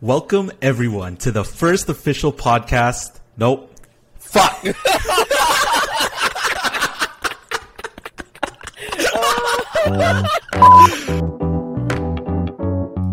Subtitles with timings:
[0.00, 3.20] Welcome everyone to the first official podcast.
[3.36, 3.70] Nope.
[4.18, 4.64] Fuck.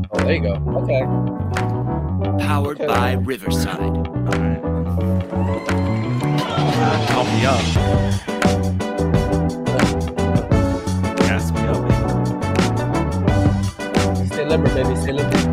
[0.10, 0.54] Oh, there you go.
[0.84, 1.02] Okay.
[2.46, 2.88] Powered Okay.
[2.88, 3.80] by Riverside.
[3.80, 4.64] Alright.
[6.40, 7.62] Uh, help me up.
[11.20, 11.78] Gas me up.
[14.28, 14.96] Stay limber, baby.
[14.96, 15.47] Stay limber.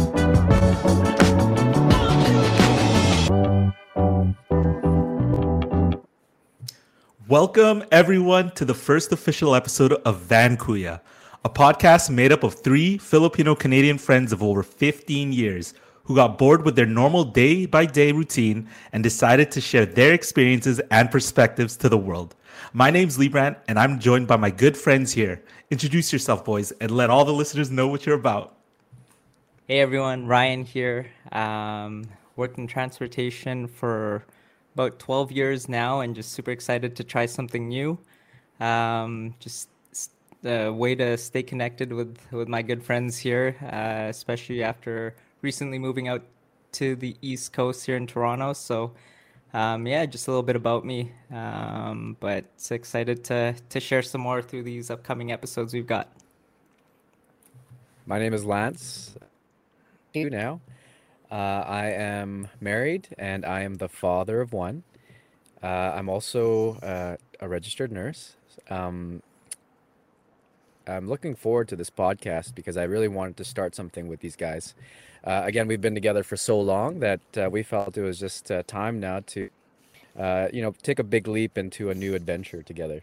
[7.34, 11.00] Welcome everyone to the first official episode of Van Kuya,
[11.44, 15.74] a podcast made up of three Filipino Canadian friends of over 15 years
[16.04, 20.12] who got bored with their normal day by day routine and decided to share their
[20.14, 22.36] experiences and perspectives to the world.
[22.72, 25.42] My name's Lee and I'm joined by my good friends here.
[25.72, 28.54] Introduce yourself, boys, and let all the listeners know what you're about.
[29.66, 31.10] Hey everyone, Ryan here.
[31.32, 32.04] Um,
[32.36, 34.24] worked in transportation for
[34.74, 37.98] about 12 years now and just super excited to try something new.
[38.60, 39.68] Um, just
[40.44, 45.78] a way to stay connected with, with my good friends here, uh, especially after recently
[45.78, 46.22] moving out
[46.72, 48.52] to the East Coast here in Toronto.
[48.52, 48.92] So,
[49.54, 51.12] um, yeah, just a little bit about me.
[51.32, 56.08] Um, but excited to, to share some more through these upcoming episodes we've got.
[58.06, 59.16] My name is Lance.
[60.12, 60.60] You now.
[61.30, 64.84] Uh, I am married and I am the father of one.
[65.62, 65.66] Uh,
[65.96, 68.36] I'm also uh, a registered nurse.
[68.68, 69.22] Um,
[70.86, 74.36] I'm looking forward to this podcast because I really wanted to start something with these
[74.36, 74.74] guys.
[75.24, 78.50] Uh, again, we've been together for so long that uh, we felt it was just
[78.50, 79.48] uh, time now to,
[80.52, 83.02] you know, take a big leap into a new adventure together.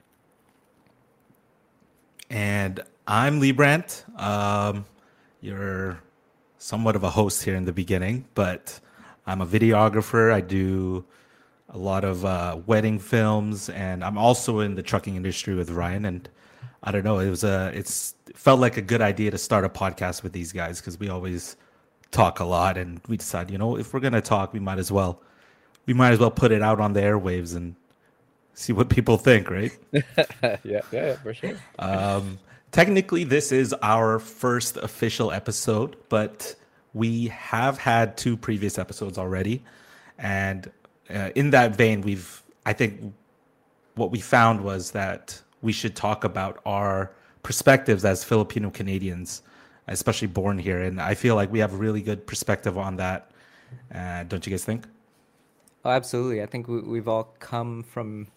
[2.30, 4.06] And I'm Lee Brandt.
[4.16, 4.86] Um,
[5.42, 6.00] you're
[6.62, 8.80] somewhat of a host here in the beginning, but
[9.26, 10.32] I'm a videographer.
[10.32, 11.04] I do
[11.70, 16.06] a lot of uh, wedding films, and I'm also in the trucking industry with Ryan.
[16.06, 16.30] And
[16.84, 19.66] I don't know, it was a, it's it felt like a good idea to start
[19.66, 21.58] a podcast with these guys because we always
[22.12, 24.92] talk a lot, and we decide, you know, if we're gonna talk, we might as
[24.92, 25.20] well,
[25.88, 27.76] we might as well put it out on the airwaves and
[28.54, 29.76] see what people think, right?
[29.92, 31.56] yeah, yeah, yeah, for sure.
[31.80, 32.38] Um,
[32.72, 36.56] technically, this is our first official episode, but
[36.94, 39.64] we have had two previous episodes already.
[40.18, 40.72] And
[41.10, 43.14] uh, in that vein, we've, I think,
[43.96, 47.12] what we found was that we should talk about our
[47.44, 49.42] perspectives as Filipino Canadians,
[49.88, 50.82] especially born here.
[50.82, 53.32] And I feel like we have a really good perspective on that.
[53.94, 54.86] Uh, don't you guys think?
[55.84, 56.42] Oh, absolutely.
[56.42, 58.28] I think we, we've all come from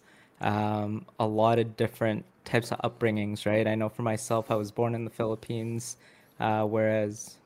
[0.40, 3.66] um, a lot of different types of upbringings, right?
[3.66, 5.96] I know for myself, I was born in the Philippines,
[6.40, 7.36] uh, whereas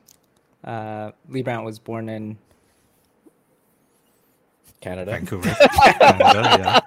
[0.63, 2.37] uh, Lee Brandt was born in.
[4.81, 5.11] Canada.
[5.11, 5.49] Vancouver.
[5.99, 6.79] Canada, yeah.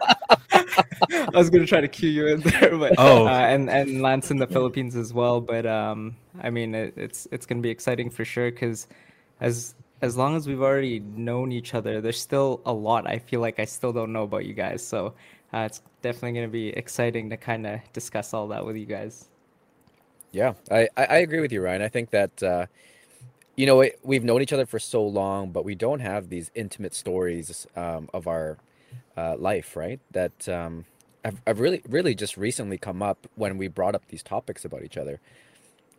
[1.35, 3.27] I was gonna try to cue you in there, but Oh.
[3.27, 5.41] uh, and and Lance in the Philippines as well.
[5.41, 8.87] But um, I mean, it, it's it's gonna be exciting for sure because
[9.41, 13.41] as as long as we've already known each other, there's still a lot I feel
[13.41, 14.83] like I still don't know about you guys.
[14.87, 15.13] So
[15.53, 19.29] uh, it's definitely gonna be exciting to kind of discuss all that with you guys.
[20.33, 21.83] Yeah, I, I agree with you, Ryan.
[21.83, 22.67] I think that uh,
[23.57, 26.95] you know we've known each other for so long, but we don't have these intimate
[26.95, 28.59] stories um, of our
[29.17, 30.01] uh, life, right?
[30.13, 30.87] That um,
[31.25, 34.83] have, have really really just recently come up when we brought up these topics about
[34.85, 35.21] each other,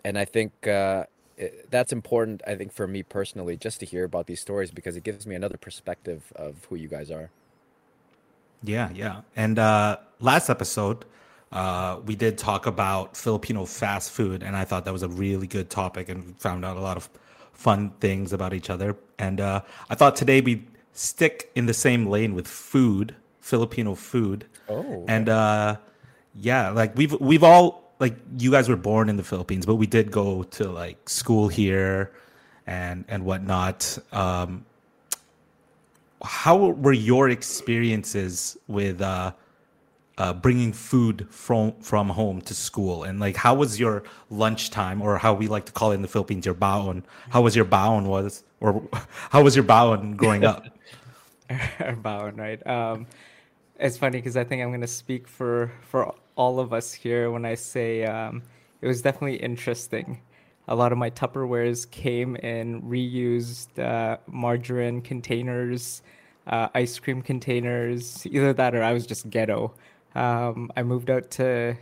[0.04, 1.06] and I think uh,
[1.38, 2.42] it, that's important.
[2.48, 5.36] I think for me personally, just to hear about these stories because it gives me
[5.36, 7.30] another perspective of who you guys are.
[8.64, 9.22] Yeah, yeah.
[9.36, 11.06] And uh, last episode,
[11.52, 15.48] uh, we did talk about Filipino fast food, and I thought that was a really
[15.48, 17.10] good topic, and found out a lot of
[17.52, 18.96] fun things about each other.
[19.20, 24.46] And uh, I thought today we'd stick in the same lane with food, Filipino food.
[24.70, 25.78] Oh, And uh,
[26.34, 29.88] yeah, like we've we've all like you guys were born in the Philippines, but we
[29.88, 32.12] did go to like school here
[32.66, 33.98] and and whatnot.
[34.12, 34.66] Um,
[36.24, 39.34] how were your experiences with uh,
[40.18, 45.18] uh, bringing food from from home to school, and like how was your lunchtime, or
[45.18, 47.04] how we like to call it in the Philippines, your baon?
[47.30, 48.88] How was your baon was, or
[49.30, 50.66] how was your baon growing up?
[51.80, 52.66] Our baon, right?
[52.66, 53.06] Um,
[53.80, 57.46] it's funny because I think I'm gonna speak for for all of us here when
[57.46, 58.44] I say um,
[58.82, 60.22] it was definitely interesting.
[60.68, 66.02] A lot of my Tupperwares came in reused uh, margarine containers,
[66.48, 69.74] uh, ice cream containers, either that or I was just ghetto.
[70.16, 71.76] Um, I moved out to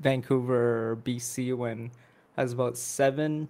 [0.00, 1.90] Vancouver, BC when
[2.36, 3.48] I was about seven,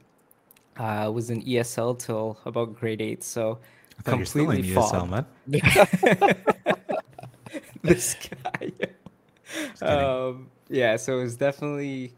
[0.76, 3.58] Uh, was in ESL till about grade eight, so
[3.98, 5.26] I thought you're still in completely ESL, man.
[7.82, 8.72] this guy.
[9.82, 12.12] um, yeah, so it was definitely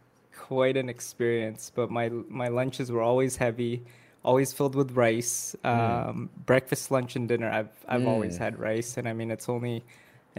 [0.50, 1.62] quite an experience.
[1.78, 2.06] But my
[2.42, 3.74] my lunches were always heavy,
[4.30, 5.54] always filled with rice.
[5.72, 7.48] Um, Breakfast, lunch, and dinner.
[7.58, 8.44] I've I've always Mm.
[8.44, 9.76] had rice, and I mean it's only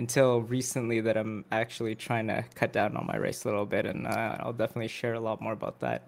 [0.04, 3.86] until recently that I'm actually trying to cut down on my rice a little bit,
[3.92, 6.02] and uh, I'll definitely share a lot more about that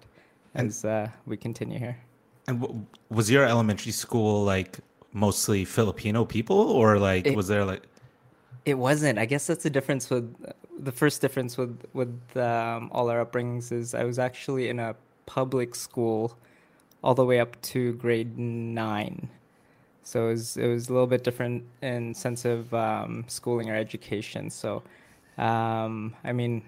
[0.55, 1.97] And- as uh, we continue here.
[2.47, 2.85] And w-
[3.17, 4.71] was your elementary school like
[5.13, 7.83] mostly Filipino people, or like It- was there like
[8.65, 9.15] It wasn't.
[9.23, 10.25] I guess that's the difference with
[10.83, 14.95] the first difference with with um, all our upbringings is I was actually in a
[15.25, 16.37] public school
[17.03, 19.29] all the way up to grade nine,
[20.03, 23.75] so it was it was a little bit different in sense of um, schooling or
[23.75, 24.49] education.
[24.49, 24.83] So,
[25.37, 26.63] um, I mean,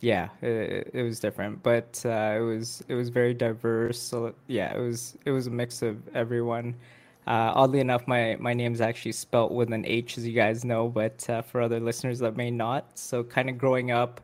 [0.00, 3.98] yeah, it, it was different, but uh, it was it was very diverse.
[4.00, 6.74] So yeah, it was it was a mix of everyone.
[7.26, 10.88] Uh, oddly enough, my my name's actually spelt with an H, as you guys know,
[10.88, 14.20] but uh, for other listeners that may not, so kind of growing up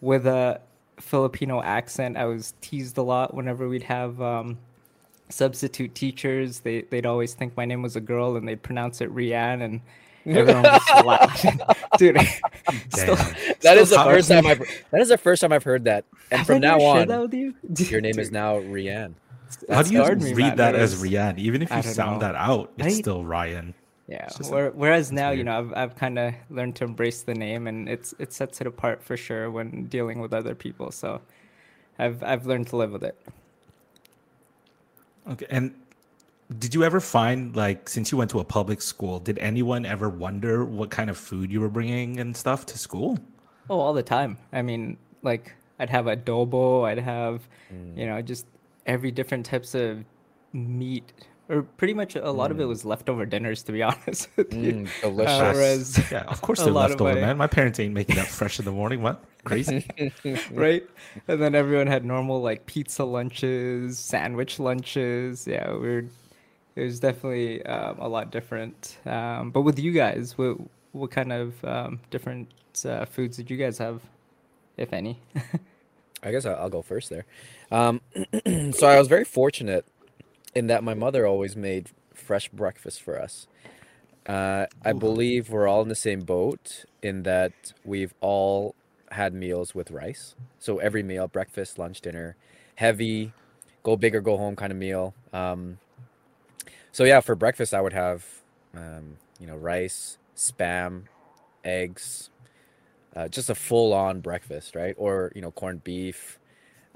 [0.00, 0.60] with a
[0.98, 4.58] Filipino accent, I was teased a lot whenever we'd have um,
[5.28, 6.60] substitute teachers.
[6.60, 9.80] They they'd always think my name was a girl and they'd pronounce it Rianne, and
[10.26, 11.60] everyone was laughing.
[11.98, 12.18] Dude,
[12.90, 13.34] still, Damn.
[13.62, 14.44] That is the first hard.
[14.44, 16.04] time I've that is the first time I've heard that.
[16.30, 17.54] And Have from now on, that with you?
[17.78, 19.14] your name is now Rianne.
[19.70, 20.56] How do you scarred me, read man.
[20.56, 21.38] that It as was- Rianne?
[21.38, 22.26] Even if you sound know.
[22.26, 22.94] that out, it's Right?
[22.94, 23.74] still Ryan.
[24.08, 24.28] Yeah.
[24.50, 27.88] Where, whereas now, you know, I've I've kind of learned to embrace the name, and
[27.88, 30.90] it's it sets it apart for sure when dealing with other people.
[30.90, 31.20] So,
[31.98, 33.16] I've I've learned to live with it.
[35.30, 35.46] Okay.
[35.50, 35.74] And
[36.58, 40.08] did you ever find like since you went to a public school, did anyone ever
[40.08, 43.18] wonder what kind of food you were bringing and stuff to school?
[43.70, 44.36] Oh, all the time.
[44.52, 47.96] I mean, like I'd have adobo, I'd have, Mm.
[47.96, 48.44] you know, just
[48.86, 50.04] every different types of
[50.52, 51.12] meat,
[51.48, 54.72] or pretty much a lot of it was leftover dinners, to be honest with you.
[54.72, 55.38] Mm, Uh, delicious.
[55.56, 57.36] whereas, Yeah, of course A they're lot of leftover, my- man.
[57.36, 59.02] My parents ain't making that fresh in the morning.
[59.02, 59.22] What?
[59.44, 59.86] Crazy.
[60.52, 60.84] right?
[61.26, 65.46] And then everyone had normal like pizza lunches, sandwich lunches.
[65.46, 66.04] Yeah, we are
[66.76, 68.98] It was definitely um, a lot different.
[69.04, 70.58] Um, but with you guys, what
[70.92, 72.48] what kind of um, different
[72.84, 74.00] uh, foods did you guys have,
[74.76, 75.18] if any?
[76.22, 77.24] I guess I'll, I'll go first there.
[77.72, 78.02] Um,
[78.72, 79.86] so I was very fortunate
[80.54, 83.46] in that my mother always made fresh breakfast for us.
[84.26, 88.74] Uh, I believe we're all in the same boat in that we've all
[89.10, 90.34] had meals with rice.
[90.58, 92.36] So every meal, breakfast, lunch, dinner,
[92.76, 93.32] heavy,
[93.82, 95.14] go big or go home kind of meal.
[95.32, 95.78] Um,
[96.92, 98.24] so yeah, for breakfast I would have,
[98.76, 101.04] um, you know, rice, spam,
[101.64, 102.28] eggs,
[103.16, 104.94] uh, just a full-on breakfast, right?
[104.98, 106.38] Or you know, corned beef.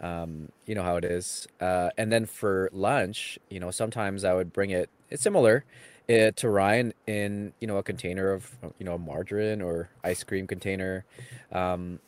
[0.02, 1.48] Um, you know how it is.
[1.60, 4.90] Uh, and then for lunch, you know, sometimes I would bring it.
[5.10, 5.64] It's similar
[6.10, 10.46] uh, to Ryan in you know a container of you know margarine or ice cream
[10.46, 11.04] container.
[11.52, 12.00] Um,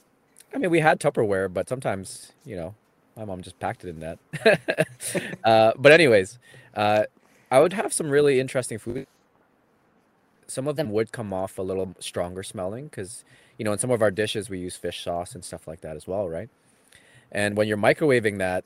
[0.55, 2.75] I mean, we had Tupperware, but sometimes you know
[3.17, 4.19] my mom just packed it in that.
[5.45, 6.39] uh, but anyways,
[6.75, 7.05] uh,
[7.51, 9.07] I would have some really interesting food.
[10.47, 13.25] Some of them would come off a little stronger smelling because
[13.59, 15.97] you know in some of our dishes we use fish sauce and stuff like that
[15.97, 16.51] as well, right?
[17.31, 18.65] And when you're microwaving that,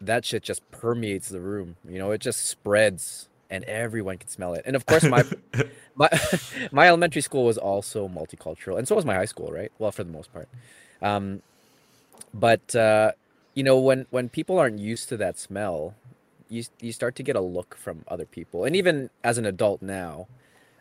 [0.00, 1.76] that shit just permeates the room.
[1.88, 4.62] You know, it just spreads and everyone can smell it.
[4.66, 5.24] And of course, my
[5.94, 6.08] my
[6.72, 9.72] my elementary school was also multicultural, and so was my high school, right?
[9.78, 10.48] Well, for the most part.
[11.00, 11.42] Um,
[12.32, 13.12] but uh,
[13.54, 15.94] you know, when when people aren't used to that smell,
[16.48, 19.82] you you start to get a look from other people, and even as an adult
[19.82, 20.26] now.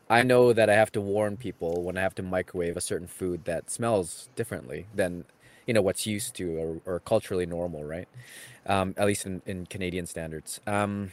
[0.09, 3.07] I know that I have to warn people when I have to microwave a certain
[3.07, 5.23] food that smells differently than
[5.65, 8.07] you know what's used to or, or culturally normal, right?
[8.65, 10.61] Um, at least in, in Canadian standards.
[10.65, 11.11] Um,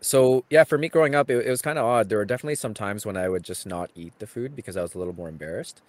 [0.00, 2.08] so yeah, for me growing up, it, it was kind of odd.
[2.08, 4.82] There were definitely some times when I would just not eat the food because I
[4.82, 5.80] was a little more embarrassed.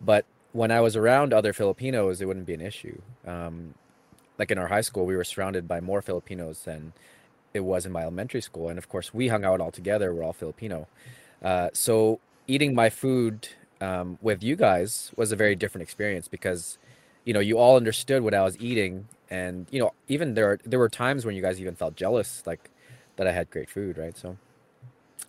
[0.00, 3.00] But when I was around other Filipinos, it wouldn't be an issue.
[3.26, 3.74] Um,
[4.38, 6.92] like in our high school, we were surrounded by more Filipinos than
[7.54, 10.14] it was in my elementary school, and of course, we hung out all together.
[10.14, 10.88] We're all Filipino.
[11.42, 13.48] Uh, so eating my food
[13.80, 16.78] um, with you guys was a very different experience because
[17.24, 20.78] you know you all understood what I was eating, and you know even there there
[20.78, 22.70] were times when you guys even felt jealous, like
[23.16, 24.16] that I had great food, right?
[24.16, 24.36] So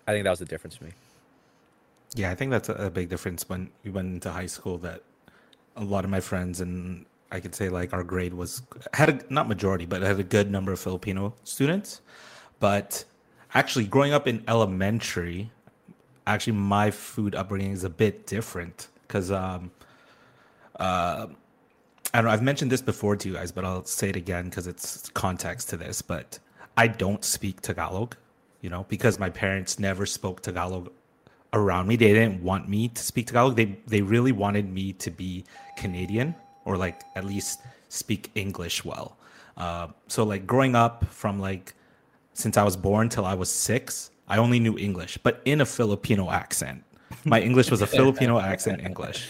[0.07, 0.91] I think that was the difference for me.
[2.15, 4.77] Yeah, I think that's a, big difference when we went into high school.
[4.77, 5.03] That
[5.75, 8.61] a lot of my friends and I could say like our grade was
[8.93, 12.01] had a, not majority, but had a good number of Filipino students.
[12.59, 13.03] But
[13.53, 15.51] actually, growing up in elementary,
[16.27, 19.71] actually my food upbringing is a bit different because um,
[20.79, 21.27] uh,
[22.13, 22.31] I don't know.
[22.31, 25.69] I've mentioned this before to you guys, but I'll say it again because it's context
[25.69, 26.01] to this.
[26.01, 26.39] But
[26.75, 28.15] I don't speak Tagalog,
[28.61, 30.91] you know, because my parents never spoke Tagalog
[31.53, 31.95] around me.
[31.95, 33.55] They didn't want me to speak Tagalog.
[33.55, 35.45] They they really wanted me to be
[35.77, 39.17] Canadian or like at least speak English well.
[39.55, 41.73] Uh, so like growing up from like
[42.33, 45.65] since I was born till I was six, I only knew English, but in a
[45.65, 46.83] Filipino accent.
[47.23, 49.27] My English was a Filipino accent English.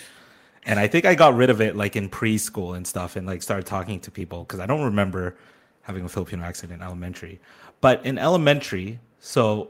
[0.65, 3.41] And I think I got rid of it like in preschool and stuff and like
[3.41, 5.37] started talking to people because I don't remember
[5.83, 7.39] having a Filipino accent in elementary.
[7.79, 9.69] But in elementary, so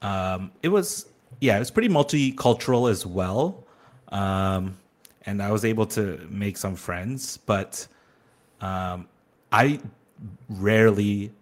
[0.00, 1.06] um, it was,
[1.40, 3.64] yeah, it was pretty multicultural as well.
[4.08, 4.78] Um,
[5.26, 7.86] and I was able to make some friends, but
[8.60, 9.08] um,
[9.52, 9.80] I
[10.48, 11.32] rarely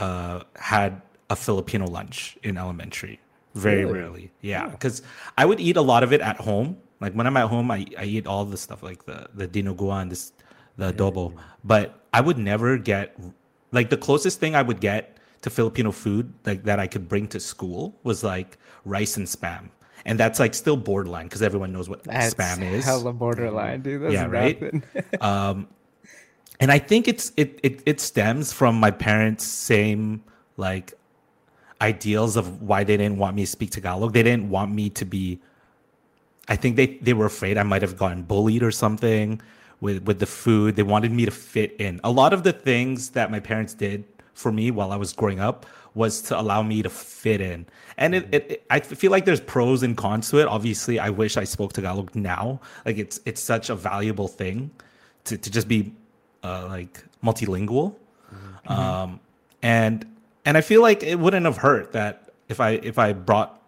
[0.00, 3.20] uh, had a Filipino lunch in elementary.
[3.54, 3.98] Very Really?
[3.98, 4.32] rarely.
[4.40, 4.68] Yeah.
[4.68, 5.02] Because
[5.38, 6.78] I would eat a lot of it at home.
[7.00, 10.08] Like when I'm at home, I, I eat all the stuff like the, the dinuguan,
[10.10, 10.32] this,
[10.76, 11.34] the adobo.
[11.64, 13.16] But I would never get,
[13.72, 17.26] like the closest thing I would get to Filipino food like that I could bring
[17.28, 19.70] to school was like rice and spam.
[20.04, 22.84] And that's like still borderline because everyone knows what That's spam is.
[22.84, 24.02] hella borderline, dude.
[24.02, 24.82] That's Yeah, right?
[25.20, 25.68] um
[26.60, 30.22] and i think it's it, it it stems from my parents same
[30.56, 30.94] like
[31.80, 34.12] ideals of why they didn't want me to speak tagalog.
[34.12, 35.40] They didn't want me to be
[36.48, 39.40] i think they they were afraid i might have gotten bullied or something
[39.80, 40.76] with with the food.
[40.76, 42.00] They wanted me to fit in.
[42.04, 45.40] A lot of the things that my parents did for me while i was growing
[45.40, 47.66] up was to allow me to fit in.
[47.96, 50.46] And it, it, it i feel like there's pros and cons to it.
[50.46, 52.60] Obviously i wish i spoke tagalog now.
[52.84, 54.70] Like it's it's such a valuable thing
[55.24, 55.94] to, to just be
[56.42, 57.94] uh, like multilingual
[58.66, 59.20] um,
[59.62, 60.06] and
[60.44, 63.60] and i feel like it wouldn't have hurt that if i if i brought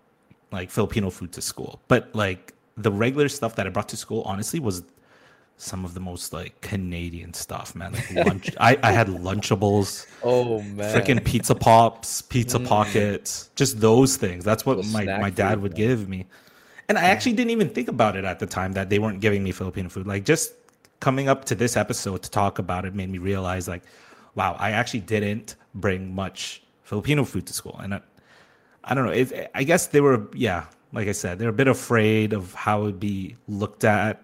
[0.52, 4.22] like filipino food to school but like the regular stuff that i brought to school
[4.22, 4.82] honestly was
[5.58, 10.60] some of the most like canadian stuff man like lunch I, I had lunchables Oh
[10.62, 10.94] man.
[10.94, 14.44] freaking pizza pops, pizza pockets, just those things.
[14.44, 15.76] That's what my, my dad food, would man.
[15.78, 16.26] give me.
[16.88, 19.42] And I actually didn't even think about it at the time that they weren't giving
[19.42, 20.06] me Filipino food.
[20.06, 20.52] Like just
[21.02, 23.82] coming up to this episode to talk about it made me realize like,
[24.36, 27.76] wow, I actually didn't bring much Filipino food to school.
[27.82, 28.00] And I,
[28.84, 29.12] I don't know.
[29.12, 32.82] It, I guess they were, yeah, like I said, they're a bit afraid of how
[32.82, 34.22] it would be looked at.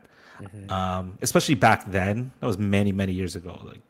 [0.69, 2.31] Um, especially back then.
[2.39, 3.61] That was many, many years ago.
[3.65, 3.81] Like,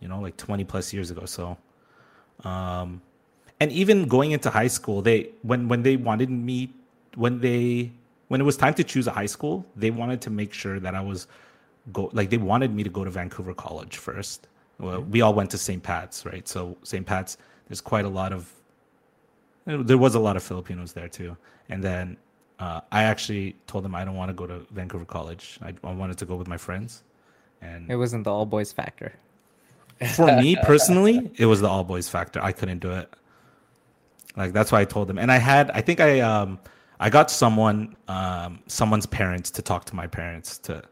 [0.00, 1.24] you know, like 20 plus years ago.
[1.24, 1.56] So,
[2.42, 3.00] um,
[3.60, 6.72] and even going into high school, they when when they wanted me
[7.14, 7.92] when they
[8.26, 10.94] when it was time to choose a high school, they wanted to make sure that
[10.94, 11.28] I was
[11.92, 14.48] go like they wanted me to go to Vancouver College first.
[14.78, 15.82] Well, we all went to St.
[15.82, 16.46] Pat's, right?
[16.46, 17.04] So St.
[17.04, 17.36] Pat's,
[17.68, 18.52] there's quite a lot of
[19.66, 21.36] there was a lot of Filipinos there too.
[21.68, 22.16] And then
[22.58, 25.58] uh, I actually told them I don't want to go to Vancouver College.
[25.62, 27.02] I, I wanted to go with my friends.
[27.60, 29.12] And It wasn't the all boys factor.
[30.14, 32.42] for me personally, it was the all boys factor.
[32.42, 33.12] I couldn't do it.
[34.36, 35.18] Like that's why I told them.
[35.18, 36.58] And I had I think I um
[37.00, 40.82] I got someone um someone's parents to talk to my parents to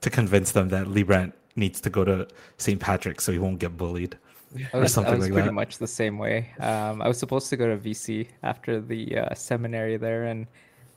[0.00, 2.80] to convince them that Lee Brent needs to go to St.
[2.80, 4.16] Patrick's so he won't get bullied.
[4.72, 5.52] I Or was, something I was like pretty that.
[5.52, 6.50] much the same way.
[6.60, 10.46] Um, I was supposed to go to VC after the uh, seminary there, and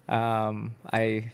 [0.09, 1.31] um, I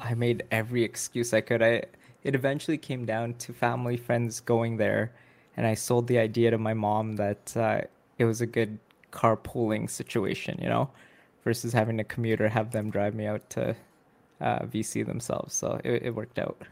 [0.00, 1.62] I made every excuse I could.
[1.62, 1.84] I
[2.24, 5.12] it eventually came down to family friends going there,
[5.56, 7.80] and I sold the idea to my mom that uh,
[8.18, 8.78] it was a good
[9.12, 10.90] carpooling situation, you know,
[11.44, 13.76] versus having to commute or have them drive me out to
[14.40, 15.54] uh, VC themselves.
[15.54, 16.62] So it, it worked out.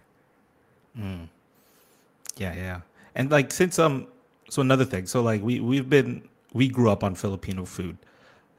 [2.36, 2.80] Yeah, yeah.
[3.14, 4.08] And like since um
[4.50, 5.06] so another thing.
[5.06, 7.98] So like we we've been we grew up on Filipino food.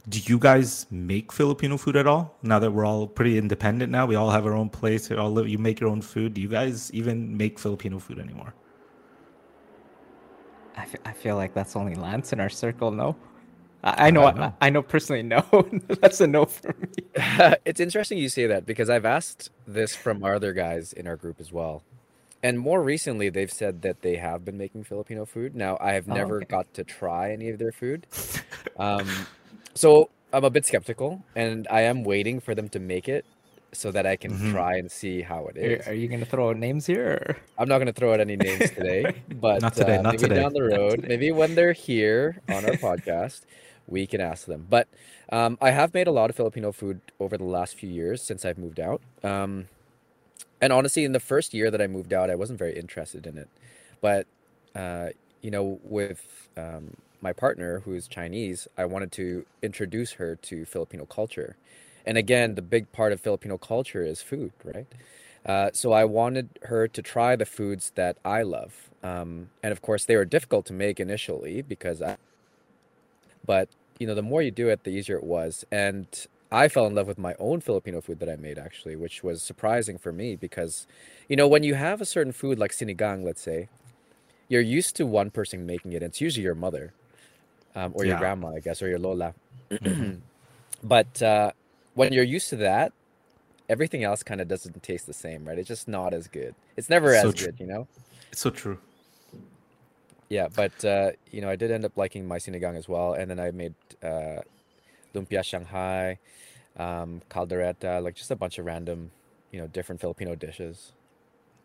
[0.09, 2.35] Do you guys make Filipino food at all?
[2.43, 5.09] Now that we're all pretty independent now, we all have our own place.
[5.09, 6.33] We all live, you make your own food.
[6.35, 8.55] Do you guys even make Filipino food anymore?
[10.77, 12.91] I I feel like that's only Lance in our circle.
[12.91, 13.15] No,
[13.83, 14.21] I, I know.
[14.21, 14.55] don't I, know.
[14.61, 15.23] I know personally.
[15.23, 15.45] No,
[16.01, 17.05] that's a no for me.
[17.65, 21.17] it's interesting you say that because I've asked this from our other guys in our
[21.17, 21.83] group as well.
[22.43, 25.55] And more recently, they've said that they have been making Filipino food.
[25.55, 26.45] Now, I have Oh, never okay.
[26.49, 28.07] got to try any of their food.
[28.77, 29.07] Um,
[29.75, 33.25] so I'm a bit skeptical, and I am waiting for them to make it
[33.73, 34.51] so that I can Mhm.
[34.51, 35.87] try and see how it is.
[35.87, 37.11] Are, you gonna throw out names here?
[37.27, 37.37] Or?
[37.59, 40.27] I'm not going to throw out any names today, but Not today, uh, not maybe
[40.29, 40.35] today.
[40.41, 43.41] down the road, maybe when they're here on our podcast,
[43.87, 44.65] we can ask them.
[44.69, 44.87] But
[45.31, 48.45] um, I have made a lot of Filipino food over the last few years since
[48.45, 49.01] I've moved out.
[49.23, 49.67] Um,
[50.61, 53.37] and honestly, in the first year that I moved out, I wasn't very interested in
[53.37, 53.49] it.
[53.99, 54.27] But
[54.75, 55.09] uh,
[55.41, 61.05] you know, with um, my partner who's Chinese, I wanted to introduce her to Filipino
[61.05, 61.55] culture.
[62.05, 64.87] And again, the big part of Filipino culture is food, right?
[65.45, 68.89] Uh, so I wanted her to try the foods that I love.
[69.03, 72.17] Um, and of course, they were difficult to make initially because I,
[73.45, 75.65] but you know, the more you do it, the easier it was.
[75.71, 76.07] And
[76.51, 79.41] I fell in love with my own Filipino food that I made actually, which was
[79.41, 80.87] surprising for me because,
[81.29, 83.69] you know, when you have a certain food like sinigang, let's say,
[84.49, 85.97] you're used to one person making it.
[85.97, 86.93] And it's usually your mother,
[87.75, 88.17] um, or your Yeah.
[88.17, 89.33] grandma, I guess, or your lola.
[90.83, 91.51] but uh,
[91.95, 92.93] when you're used to that,
[93.69, 95.57] everything else kind of doesn't taste the same, right?
[95.59, 96.55] It's just not as good.
[96.77, 97.87] It's never So as good, you know.
[98.31, 98.79] It's so true.
[100.29, 103.29] Yeah, but uh, you know, I did end up liking my sinigang as well, and
[103.29, 104.41] then I made uh,
[105.13, 106.19] lumpia Shanghai,
[106.77, 109.11] um, caldereta, like just a bunch of random,
[109.51, 110.93] you know, different Filipino dishes.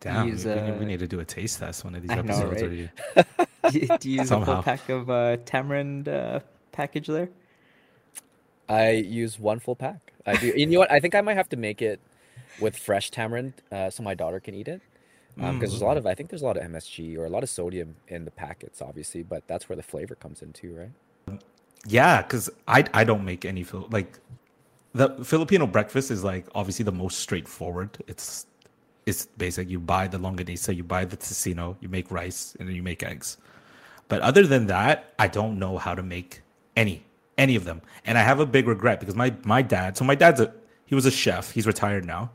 [0.00, 2.02] Damn, use, we, we need- we uh, need to do a taste test one of
[2.02, 2.62] these I know, episodes.
[2.62, 2.70] right?
[2.70, 2.88] or you-
[3.70, 4.54] do you, do you use a Somehow.
[4.56, 6.40] full pack of uh, tamarind uh,
[6.72, 7.30] package there?
[8.68, 10.12] I use one full pack.
[10.26, 10.52] I do.
[10.56, 10.90] You know what?
[10.90, 12.00] I think I might have to make it
[12.60, 14.80] with fresh tamarind, uh, so my daughter can eat it.
[15.36, 17.42] Because there's a lot of, I think there's a lot of MSG or a lot
[17.42, 20.74] of sodium in the packets, obviously, but that's where the flavor comes in too,
[21.28, 21.40] right?
[21.88, 24.18] Yeah, because I I don't make any Fil- like
[24.94, 27.98] the Filipino breakfast is like obviously the most straightforward.
[28.08, 28.46] It's
[29.06, 29.70] it's basic.
[29.70, 33.02] You buy the longanisa, you buy the tocino, you make rice, and then you make
[33.04, 33.38] eggs.
[34.08, 36.42] But other than that, I don't know how to make
[36.76, 37.04] any
[37.38, 37.82] any of them.
[38.06, 39.96] And I have a big regret because my my dad.
[39.96, 40.52] So my dad's a
[40.86, 41.52] he was a chef.
[41.52, 42.30] He's retired now,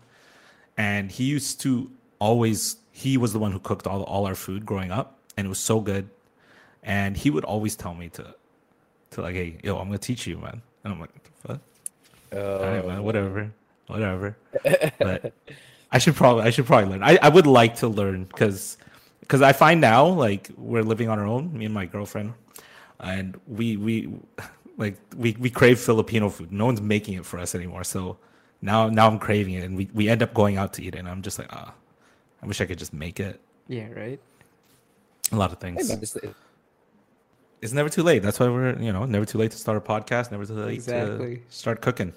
[0.78, 4.66] and he used to always he was the one who cooked all all our food
[4.66, 6.10] growing up, and it was so good.
[6.84, 8.36] And he would always tell me to
[9.12, 10.62] to like, hey, yo, I'm gonna teach you, man.
[10.84, 11.62] And I'm like, what the fuck?
[12.34, 13.52] All right, man, whatever,
[13.88, 14.38] whatever.
[15.00, 15.34] but
[15.92, 17.04] I should probably, I should probably learn.
[17.04, 18.78] I, I would like to learn because,
[19.20, 22.34] because I find now like we're living on our own, me and my girlfriend,
[23.00, 24.10] and we we
[24.78, 26.52] like we we crave Filipino food.
[26.52, 27.84] No one's making it for us anymore.
[27.84, 28.18] So
[28.62, 31.00] now now I'm craving it, and we we end up going out to eat it.
[31.00, 31.74] And I'm just like, ah,
[32.42, 33.42] I wish I could just make it.
[33.68, 34.20] Yeah, right.
[35.32, 36.18] A lot of Hey, things.
[37.62, 38.22] It's- never too late.
[38.24, 40.74] That's why we're, you know, never too late to start a podcast, never too late
[40.74, 41.38] Exactly.
[41.38, 42.14] to start cooking.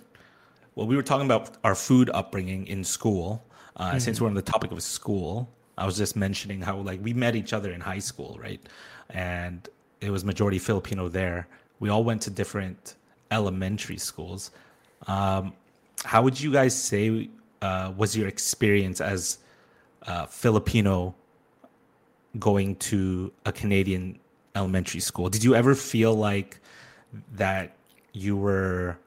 [0.74, 3.44] Well, we were talking about our food upbringing in school.
[3.76, 7.12] Uh, Since we're on the topic of school, I was just mentioning how like we
[7.12, 8.61] met each other in high school, right?
[9.11, 9.68] And
[10.00, 11.46] it was majority Filipino there.
[11.80, 12.94] We all went to different
[13.30, 14.50] elementary schools.
[15.07, 15.52] Um,
[16.04, 17.28] how would you guys say
[17.62, 19.38] uh, was your experience as
[20.07, 21.14] uh, Filipino
[22.38, 24.18] going to a Canadian
[24.54, 25.28] elementary school.
[25.28, 26.60] Did you ever feel like
[27.34, 27.76] that
[28.12, 28.98] you were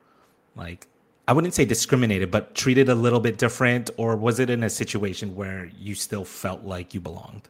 [0.55, 0.87] like
[1.27, 4.69] I wouldn't say discriminated, but treated a little bit different, or was it in a
[4.69, 7.49] situation where you still felt like you belonged?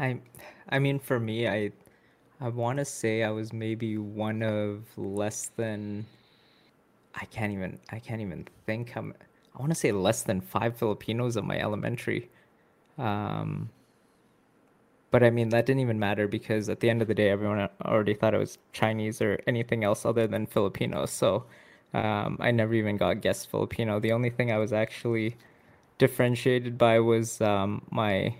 [0.00, 0.18] I,
[0.68, 1.70] I mean, for me, I,
[2.40, 6.06] I want to say I was maybe one of less than.
[7.14, 7.78] I can't even.
[7.90, 8.96] I can't even think.
[8.96, 9.14] I'm.
[9.54, 12.28] I want to say less than five Filipinos in my elementary.
[12.98, 13.70] Um.
[15.10, 17.68] But I mean, that didn't even matter because at the end of the day, everyone
[17.84, 21.06] already thought I was Chinese or anything else other than Filipino.
[21.06, 21.44] So,
[21.94, 24.00] um, I never even got guessed Filipino.
[24.00, 25.36] The only thing I was actually
[25.98, 28.34] differentiated by was um, my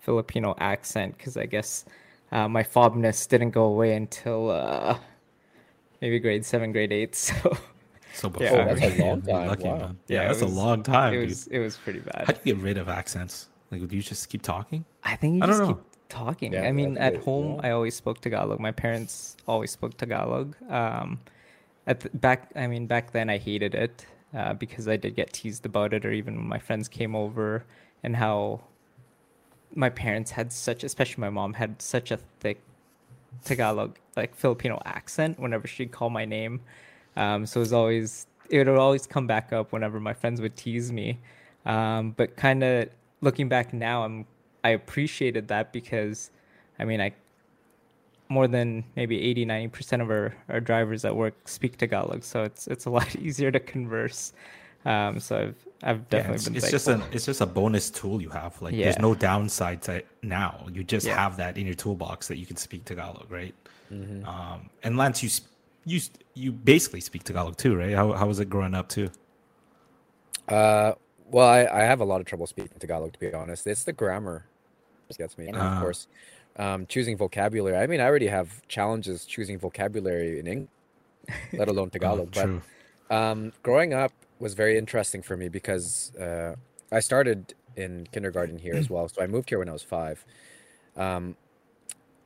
[0.00, 1.84] Filipino accent because I guess
[2.32, 4.98] uh, my fobness didn't go away until uh,
[6.00, 7.14] maybe grade seven, grade eight.
[7.32, 7.56] So
[8.12, 8.50] So Yeah.
[8.50, 9.48] before Oh, that's a long time.
[9.48, 9.78] lucky, Wow.
[9.78, 9.98] man.
[10.08, 11.28] Yeah, Yeah, it that's was- a long time, it dude.
[11.30, 12.24] was it was pretty bad.
[12.26, 13.48] How do you get rid of accents?
[13.70, 14.84] Like, do you just keep talking?
[15.04, 15.80] I think you I don't just know.
[16.10, 16.52] Talking.
[16.52, 17.68] Yeah, I mean, at it, home, yeah.
[17.68, 18.60] I always spoke Tagalog.
[18.60, 20.54] My parents always spoke Tagalog.
[20.68, 21.20] Um,
[21.86, 25.32] at the, back, I mean, back then I hated it uh, because I did get
[25.32, 27.64] teased about it, or even when my friends came over,
[28.02, 28.60] and how
[29.74, 32.60] my parents had such, especially my mom, had such a thick
[33.44, 36.60] Tagalog, like Filipino accent whenever she'd call my name.
[37.16, 40.56] Um, so it was always, it would always come back up whenever my friends would
[40.56, 41.18] tease me.
[41.64, 42.88] Um, but kind of
[43.20, 44.26] looking back now, I'm,
[44.64, 46.30] I appreciated that because,
[46.78, 47.12] I mean, I,
[48.28, 52.22] more than maybe 80, 90% of our, our drivers at work speak Tagalog.
[52.24, 54.32] So it's, it's a lot easier to converse.
[54.84, 57.10] Um, so I've, I've Yeah, definitely it's, been it's just thankful.
[57.10, 58.60] a it's just a bonus tool you have.
[58.62, 60.66] Like, there's no downside to it now.
[60.72, 61.16] You just Yeah.
[61.16, 63.54] have that in your toolbox that you can speak Tagalog, right?
[63.92, 64.26] Mm-hmm.
[64.26, 65.30] Um, and Lance, you
[65.84, 66.00] you
[66.34, 67.94] you basically speak Tagalog too, right?
[67.94, 69.10] How how was it growing up too?
[70.48, 70.92] Uh,
[71.30, 73.66] well, I, I have a lot of trouble speaking Tagalog, to be honest.
[73.66, 74.49] It's the grammar that
[75.16, 75.48] gets me.
[75.48, 75.74] And Ah.
[75.76, 76.06] of course,
[76.56, 77.76] um, choosing vocabulary.
[77.76, 80.70] I mean, I already have challenges choosing vocabulary in English,
[81.52, 82.32] let alone Oh, Tagalog.
[82.32, 82.62] but true.
[83.10, 86.56] um, growing up was very interesting for me because uh,
[86.92, 89.08] I started in kindergarten here as well.
[89.08, 90.24] So I moved here when I was five.
[90.96, 91.36] Um,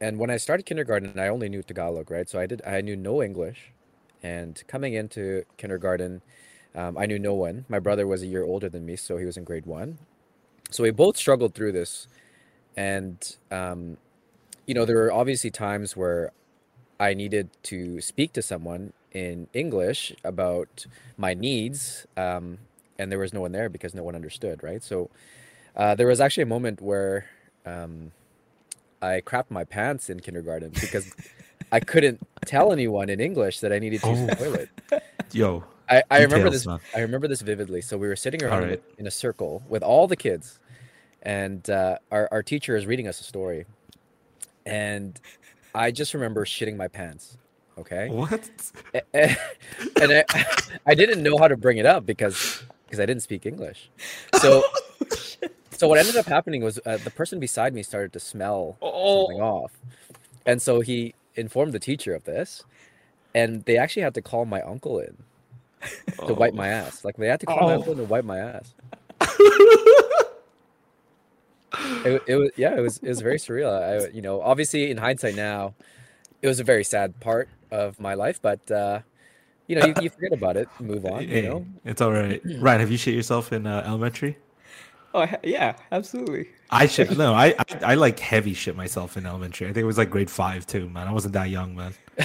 [0.01, 2.29] and when I started kindergarten, I only knew Tagalog, right?
[2.29, 3.73] So I did I knew no English,
[4.23, 6.23] and coming into kindergarten,
[6.75, 7.65] um, I knew no one.
[7.69, 9.99] My brother was a year older than me, so he was in grade one.
[10.71, 12.09] so we both struggled through this,
[12.77, 13.97] and um,
[14.67, 16.33] you know, there were obviously times where
[16.99, 22.59] I needed to speak to someone in English about my needs, um,
[22.99, 24.83] and there was no one there because no one understood, right?
[24.83, 25.11] So
[25.77, 27.27] uh, there was actually a moment where
[27.67, 28.13] um,
[29.03, 31.13] I crapped my pants in kindergarten because
[31.73, 34.45] I couldn't tell anyone in English that I needed to use the Oh.
[34.45, 34.69] toilet.
[35.33, 36.67] Yo, I, I remember this.
[36.67, 36.79] man.
[36.95, 37.81] I remember this vividly.
[37.83, 38.83] So we were sitting around right.
[38.99, 40.59] in a circle with all the kids,
[41.25, 43.67] and uh, our our teacher is reading us a story,
[44.67, 45.19] and
[45.75, 47.37] I just remember shitting my pants.
[47.77, 48.49] Okay, what?
[49.15, 49.37] and
[49.97, 50.25] I,
[50.87, 53.91] I didn't know how to bring it up because because I didn't speak English.
[54.41, 54.63] So
[55.73, 59.43] so what ended up happening was uh, the person beside me started to smell something
[59.43, 59.73] off,
[60.47, 62.63] and so he informed the teacher of this,
[63.35, 65.17] and they actually had to call my uncle in
[66.27, 67.05] to wipe my ass.
[67.05, 67.79] Like they had to call my Oh.
[67.79, 68.73] uncle in to wipe my ass.
[72.05, 73.71] it, it was yeah, it was it was very surreal.
[73.71, 75.75] I you know obviously in hindsight now,
[76.43, 79.01] it was a very sad part of my life, but uh,
[79.67, 81.29] you know you, you forget about it, move on.
[81.29, 82.41] You know, it's all right.
[82.59, 84.39] Ryan, have you shit yourself in uh, elementary?
[85.15, 86.51] Oh yeah, absolutely.
[86.71, 87.17] I shit.
[87.17, 89.69] No, I, I I like heavy shit myself in elementary.
[89.69, 91.07] I think it was like grade five too, man.
[91.07, 91.95] I wasn't that young, man.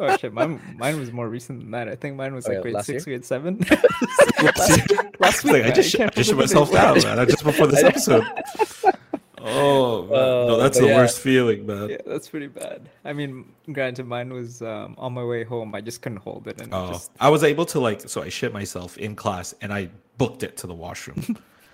[0.00, 1.88] Oh shit, mine mine was more recent than that.
[1.88, 3.16] I think mine was Oh, like yeah, grade six, year?
[3.16, 3.58] grade seven.
[4.42, 7.26] Last last week, like, I just, I shit, can't I just shit myself down, man.
[7.28, 8.24] Just before this episode.
[9.38, 10.10] Oh, man.
[10.10, 10.96] no, Uh, that's but the yeah.
[10.96, 11.88] worst feeling, man.
[11.90, 12.88] Yeah, that's pretty bad.
[13.04, 15.74] I mean, granted, mine was um, on my way home.
[15.74, 18.28] I just couldn't hold it, and Oh, just I was able to like, so I
[18.28, 21.22] shit myself in class, and I booked it to the washroom,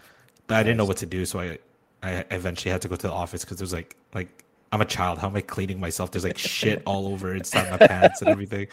[0.47, 1.59] but I didn't know what to do, so I,
[2.03, 4.42] I eventually had to go to the office because there's like, like
[4.73, 5.19] I'm a child.
[5.19, 6.11] How am I cleaning myself?
[6.11, 8.69] There's like shit all over inside my pants and everything.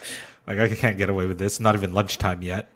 [0.46, 1.60] Like I can't get away with this.
[1.60, 2.70] Not even lunchtime yet.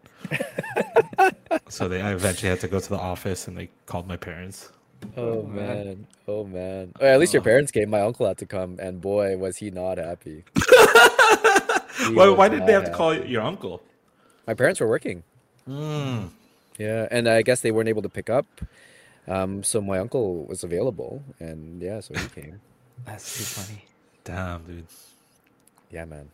[1.69, 4.71] so they, I eventually had to go to the office, and they called my parents.
[5.17, 5.67] Oh Oh, man.
[5.87, 6.93] man, oh man.
[7.01, 7.45] Well, at least your Oh.
[7.45, 7.91] parents came.
[7.91, 10.45] My uncle had to come, and boy, was he not happy.
[12.09, 13.81] He Why, why did they not have to call your uncle?
[14.49, 15.23] My parents were working.
[15.69, 16.31] Mm.
[16.77, 18.47] Yeah, and I guess they weren't able to pick up.
[19.29, 22.61] Um, so my uncle was available, and yeah, so he came.
[23.05, 23.85] That's too funny.
[24.25, 24.87] Damn, dude.
[25.91, 26.29] Yeah, man.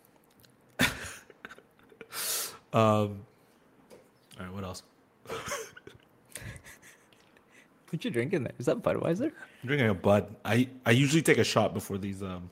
[2.72, 3.24] Um.
[4.38, 4.84] All right, what else?
[7.90, 8.52] What you drinking there?
[8.58, 9.32] Is that Budweiser?
[9.62, 10.32] I'm drinking a Bud.
[10.44, 12.48] I I usually take a shot before these um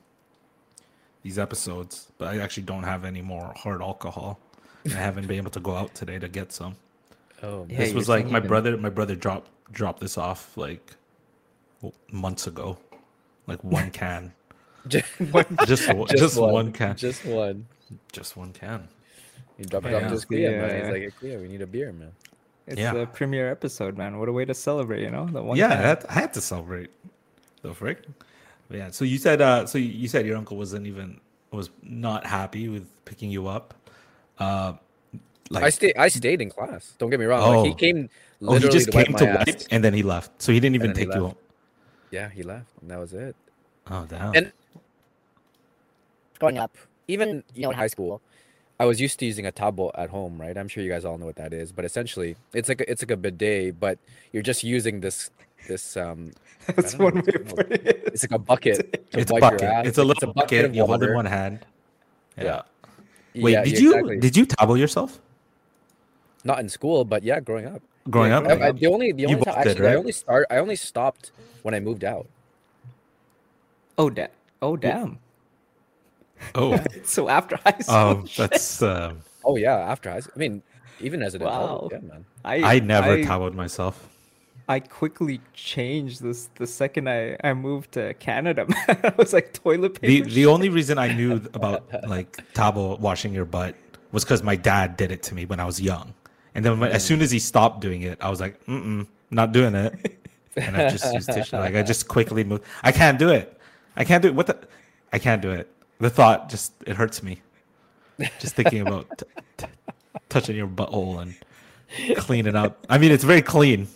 [1.23, 4.39] these episodes, but I actually don't have any more hard alcohol.
[4.85, 6.75] I haven't been able to go out today to get some.
[7.41, 7.69] Oh man.
[7.69, 8.75] Yeah, this was like my brother.
[8.75, 10.95] My brother dropped dropped this off like
[12.11, 12.77] months ago,
[13.49, 14.31] like one can,
[14.87, 15.05] Just,
[15.65, 17.65] just one, just, one, can, Just one.
[18.13, 18.87] just one can.
[19.57, 19.97] You drop it Yeah.
[19.97, 20.37] off to his Yeah.
[20.49, 20.75] Kuya, man.
[20.79, 22.11] He's like, "Hey, Kuya, we need a beer, man.
[22.65, 22.93] It's Yeah.
[22.93, 24.17] the premiere episode, man.
[24.19, 25.25] What a way to celebrate, you know?
[25.25, 26.89] The one yeah, I had, I had to celebrate.
[27.61, 27.99] The frick.
[28.69, 28.91] But yeah.
[28.91, 31.19] So you said uh so you said your uncle wasn't even
[31.51, 33.73] was not happy with picking you up.
[34.37, 34.73] Uh
[35.49, 35.97] like I stayed.
[35.97, 36.93] I stayed in class.
[36.99, 37.41] Don't get me wrong.
[37.41, 37.75] Like he Oh.
[37.75, 38.09] came
[38.43, 39.47] oh, he just to came my to ass.
[39.47, 40.39] wipe and then he left.
[40.41, 41.35] So he didn't even then he take you home.
[42.11, 43.35] Yeah, he left, and that was it.
[43.89, 44.33] Oh damn.
[44.35, 44.51] And
[46.39, 46.75] growing up,
[47.07, 48.21] even you know in high school,
[48.79, 50.57] I was used to using a tabo at home, right?
[50.57, 53.01] I'm sure you guys all know what that is, but essentially, it's like a, it's
[53.03, 53.99] like a bidet, but
[54.31, 55.29] you're just using this
[55.67, 56.31] this um.
[56.75, 58.03] That's one way it's of putting it.
[58.13, 59.11] It's like a bucket.
[59.11, 59.61] To it's a bucket.
[59.61, 59.85] Your ass.
[59.87, 60.65] It's a little bucket.
[60.65, 61.65] of You hold it in one hand.
[62.37, 62.43] Yeah.
[62.43, 62.61] Yeah.
[63.43, 64.19] Wait, Yeah, did yeah, you exactly.
[64.19, 65.19] did you tabo yourself
[66.43, 67.81] Not in school, but yeah, growing up.
[68.09, 68.47] Growing Yeah, up?
[68.47, 70.75] I, I, the only the only time, both did, actually, I only start I only
[70.75, 71.31] stopped
[71.63, 72.27] when I moved out.
[73.97, 74.29] Oh, da-
[74.61, 75.19] oh, damn.
[76.55, 80.33] Oh, So after high school, um, that's um, Oh yeah, after high school.
[80.35, 80.63] I mean,
[80.99, 81.65] even as an Wow.
[81.65, 82.25] adult, yeah, man.
[82.43, 84.09] I I never I, toweled myself.
[84.67, 88.67] I quickly changed this the second I, I moved to Canada.
[88.87, 90.29] I was like toilet The paper.
[90.29, 93.75] the only reason I knew about like tabo washing your butt
[94.11, 96.13] was because my dad did it to me when I was young,
[96.55, 99.07] and then when, as soon as he stopped doing it, I was like, mm mm,
[99.31, 99.93] not doing it,
[100.55, 101.55] and I just used tissue.
[101.57, 102.63] Like I just quickly moved.
[102.83, 103.57] I can't do it.
[103.95, 104.35] I can't do it.
[104.35, 104.57] What the?
[105.13, 105.69] I can't do it.
[105.99, 107.41] The thought just it hurts me.
[108.39, 109.25] Just thinking about t-
[109.57, 109.65] t-
[110.29, 111.35] touching your butthole and
[112.17, 112.85] cleaning up.
[112.89, 113.87] I mean, it's very clean.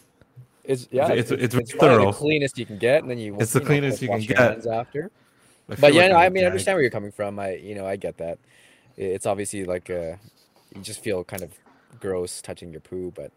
[0.64, 2.06] It's yeah, It's- it's probably thorough.
[2.12, 3.38] the cleanest you can get, and then you.
[3.40, 4.66] It's the you know, cleanest you can get.
[4.68, 5.12] after.
[5.70, 7.38] I But yeah, like no, I mean, I understand where you're coming from.
[7.40, 8.38] I, you know, I get that.
[8.98, 10.16] It's obviously like uh,
[10.76, 11.52] you just feel kind of
[12.04, 13.32] gross touching your poo, but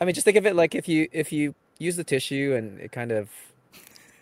[0.00, 2.80] I mean, just think of it like if you if you use the tissue and
[2.80, 3.28] it kind of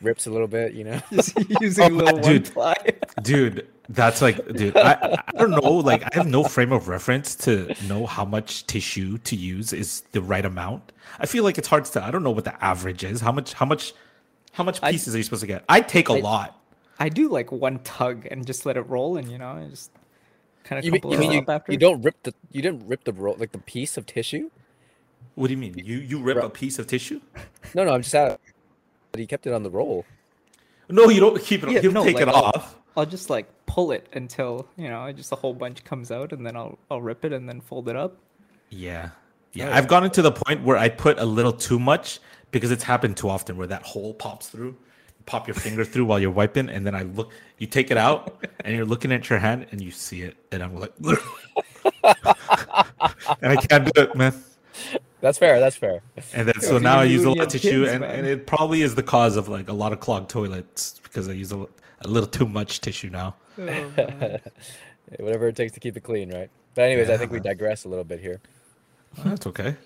[0.03, 1.01] rips a little bit, you know.
[1.61, 2.53] Using Oh, a little one dude.
[2.53, 2.75] ply.
[3.23, 5.73] dude That's like, dude, I, I don't know.
[5.75, 10.03] Like, I have no frame of reference to know how much tissue to use is
[10.12, 10.93] the right amount.
[11.19, 12.03] I feel like it's hard to.
[12.05, 13.21] I don't know what the average is.
[13.21, 13.53] How much?
[13.53, 13.93] How much?
[14.53, 15.64] How much I- pieces are you supposed to get?
[15.69, 16.57] I take a I- lot.
[16.99, 19.90] I do like one tug and just let it roll, and you know, I just
[20.64, 21.73] kind of You mean, you, mean you, after.
[21.73, 24.51] you don't rip the you didn't rip the roll like the piece of tissue?
[25.35, 25.75] What do you mean?
[25.79, 26.46] You you rip Bro.
[26.46, 27.20] a piece of tissue?
[27.75, 28.40] No, no, I'm just out.
[29.12, 30.05] But he kept it on the roll.
[30.88, 31.70] No, you don't keep it.
[31.70, 32.77] Yeah, you no, take like, it I'll- off.
[32.96, 36.44] I'll just like pull it until you know, just a whole bunch comes out, and
[36.44, 38.16] then I'll I'll rip it and then fold it up.
[38.70, 39.11] Yeah.
[39.53, 39.75] Yeah.
[39.77, 42.20] I've gotten to the point where I put a little too much
[42.53, 44.77] because it's happened too often where that hole pops through.
[45.31, 47.97] You pop your finger through while you're wiping, and then I look you take it
[47.97, 50.93] out and you're looking at your hand and you see it, and I'm like
[53.40, 54.35] and I can't do it, man.
[55.21, 55.61] That's fair.
[55.61, 56.03] That's fair.
[56.33, 58.83] And then so now I use a lot of your tissue, and, and it probably
[58.83, 61.66] is the cause of like a lot of clogged toilets because I use a,
[62.01, 63.37] a little too much tissue now.
[63.57, 66.51] Whatever it takes to keep it clean, right?
[66.75, 68.40] But anyways, I think we digress a little bit here.
[69.25, 69.77] That's okay.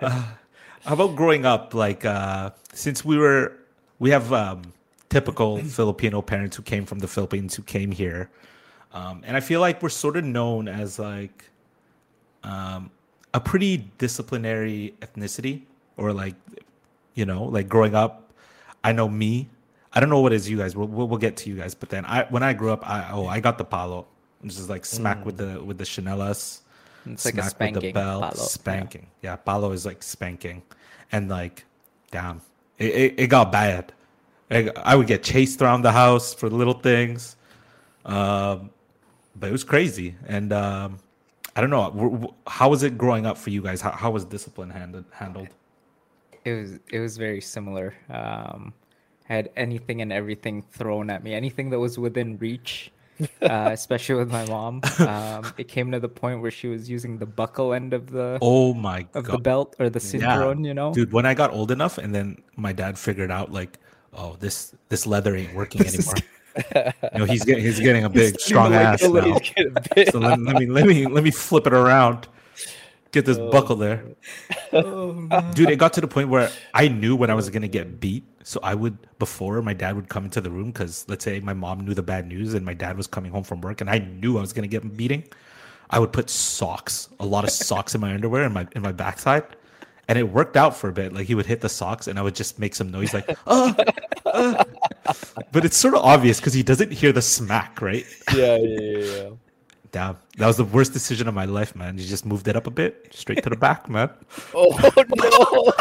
[0.00, 0.24] Uh,
[0.86, 1.74] how about growing up?
[1.74, 3.52] Like, uh, since we were,
[3.98, 4.62] we have um,
[5.08, 8.30] typical Filipino parents who came from the Philippines who came here,
[8.92, 11.44] um, and I feel like we're sort of known as like
[12.44, 12.90] um,
[13.34, 15.62] a pretty disciplinary ethnicity,
[15.96, 16.36] or like,
[17.14, 18.22] you know, like growing up.
[18.84, 19.48] I know me.
[19.92, 20.76] I don't know what it is you guys.
[20.76, 23.10] We'll, we'll, we'll get to you guys, but then I when I grew up, I
[23.10, 24.06] oh I got the palo,
[24.40, 26.60] which is like smack with the with the chanelas
[27.06, 28.34] It's like a smack with the bell, palo.
[28.34, 29.06] Spanking.
[29.22, 29.36] Yeah.
[29.36, 30.62] palo is like spanking,
[31.12, 31.64] and like,
[32.10, 32.40] damn,
[32.78, 33.92] it, it, it got bad.
[34.50, 37.36] I, I would get chased around the house for little things,
[38.04, 38.70] um,
[39.34, 40.14] but it was crazy.
[40.26, 40.98] And um,
[41.56, 43.80] I don't know, how was it growing up for you guys?
[43.80, 45.06] How, how was discipline handled?
[45.10, 45.48] Handled?
[46.44, 47.94] It was it was very similar.
[48.08, 48.72] Um,
[49.28, 52.92] I had anything and everything thrown at me, anything that was within reach.
[53.42, 57.18] uh, especially with my mom, um, it came to the point where she was using
[57.18, 60.64] the buckle end of the Oh my of the belt or the cinturon.
[60.64, 61.12] You know, dude!
[61.12, 63.78] When I got old enough, and then my dad figured out like,
[64.12, 66.94] oh, this this leather ain't working This is anymore.
[67.12, 69.38] you know, he's getting he's getting a big strong ass now.
[70.10, 72.28] So let, let me let me let me flip it around.
[73.16, 73.50] Get this Oh.
[73.50, 74.04] buckle there.
[74.74, 75.14] Oh.
[75.54, 78.24] Dude, it got to the point where I knew when I was gonna get beat.
[78.44, 81.54] So I would before my dad would come into the room because let's say my
[81.54, 83.98] mom knew the bad news and my dad was coming home from work and I
[84.00, 85.24] knew I was gonna get beating.
[85.88, 88.92] I would put socks, a lot of socks in my underwear and my in my
[88.92, 89.44] backside.
[90.08, 91.14] And it worked out for a bit.
[91.14, 93.72] Like he would hit the socks and I would just make some noise like, uh,
[94.26, 94.64] uh.
[95.52, 98.04] but it's sort of obvious because he doesn't hear the smack, right?
[98.34, 99.30] yeah, yeah, yeah, yeah.
[99.92, 101.96] Damn, that was the worst decision of my life, man.
[101.98, 104.10] You just moved it up a bit, straight to the back, man.
[104.54, 104.76] Oh
[105.14, 105.72] no!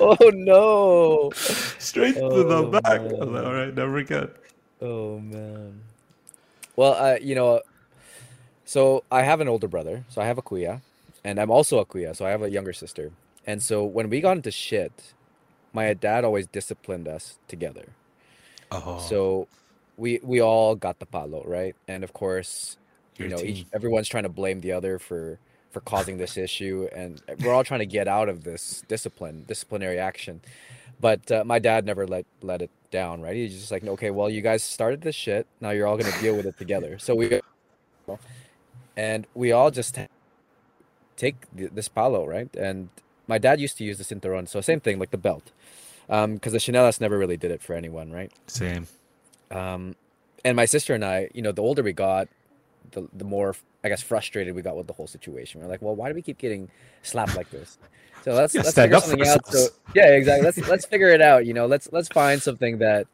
[0.00, 1.30] oh no!
[1.78, 2.84] Straight to Oh, the back.
[2.84, 3.32] I was man.
[3.32, 4.28] like, All right, never again.
[4.80, 5.80] Oh man.
[6.76, 7.62] Well, uh, you know,
[8.64, 10.80] so I have an older brother, so I have a kuya,
[11.24, 13.10] and I'm also a kuya, so I have a younger sister.
[13.46, 15.14] And so when we got into shit,
[15.72, 17.86] my dad always disciplined us together.
[18.70, 19.48] Oh, So
[19.96, 21.74] we we all got the palo, right?
[21.88, 22.76] And of course,
[23.20, 25.38] you know, each, everyone's trying to blame the other for
[25.70, 29.98] for causing this issue, and we're all trying to get out of this discipline, disciplinary
[29.98, 30.40] action.
[31.00, 33.36] But uh, my dad never let let it down, right?
[33.36, 35.46] He's just like, okay, well, you guys started this shit.
[35.60, 36.98] Now you're all gonna deal with it together.
[36.98, 37.40] So we
[38.96, 39.98] and we all just
[41.16, 42.54] take th- this palo, right?
[42.56, 42.88] And
[43.26, 45.52] my dad used to use the cinturon, so same thing, like the belt,
[46.08, 48.32] because the chanelas never really did it for anyone, right?
[48.46, 48.88] same.
[49.50, 49.94] Um,
[50.44, 52.28] and my sister and I, you know, the older we got,
[52.92, 55.60] the the more I guess frustrated we got with the whole situation.
[55.60, 56.70] We're like, well, why do we keep getting
[57.02, 57.78] slapped like this?
[58.22, 59.46] So let's let's figure something out.
[59.46, 60.44] So yeah, exactly.
[60.44, 61.46] Let's let's figure it out.
[61.46, 63.06] You know, let's let's find something that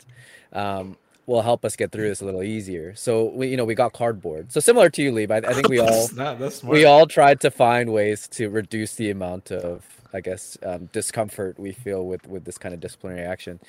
[0.52, 2.94] um, will help us get through this a little easier.
[2.94, 4.52] So we you know we got cardboard.
[4.52, 7.50] So similar to you, Lee, I, I think we all not, we all tried to
[7.50, 12.44] find ways to reduce the amount of i guess um, discomfort we feel with with
[12.44, 13.60] this kind of disciplinary action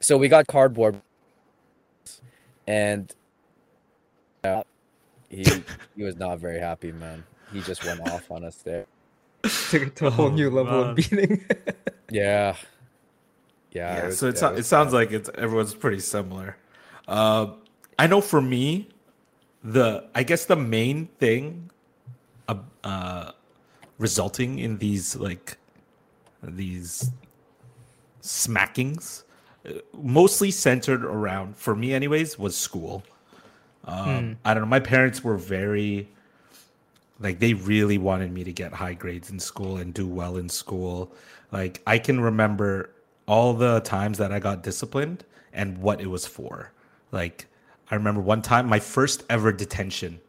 [0.00, 1.00] so we got cardboard
[2.66, 3.14] and
[4.42, 4.62] uh,
[5.34, 5.62] he
[5.96, 8.86] he was not very happy man he just went off on us there
[9.70, 10.90] Took it to a whole Oh, new level man.
[10.90, 11.44] of beating.
[12.10, 12.56] yeah
[13.72, 16.56] yeah, yeah, was- so it, yeah, so, it sounds like it's everyone's pretty similar.
[17.08, 17.48] Uh,
[17.98, 18.88] I know for me,
[19.62, 21.70] the I guess the main thing,
[22.48, 23.32] uh, uh,
[23.98, 25.58] resulting in these like
[26.42, 27.10] these
[28.22, 29.24] smackings,
[29.68, 33.02] uh, mostly centered around for me, anyways, was school.
[33.86, 34.68] Um, I don't know.
[34.68, 36.08] My parents were very
[37.20, 40.48] like they really wanted me to get high grades in school and do well in
[40.48, 41.12] school.
[41.52, 42.90] Like I can remember
[43.26, 46.72] all the times that I got disciplined and what it was for.
[47.12, 47.46] Like
[47.90, 50.20] I remember one time my first ever detention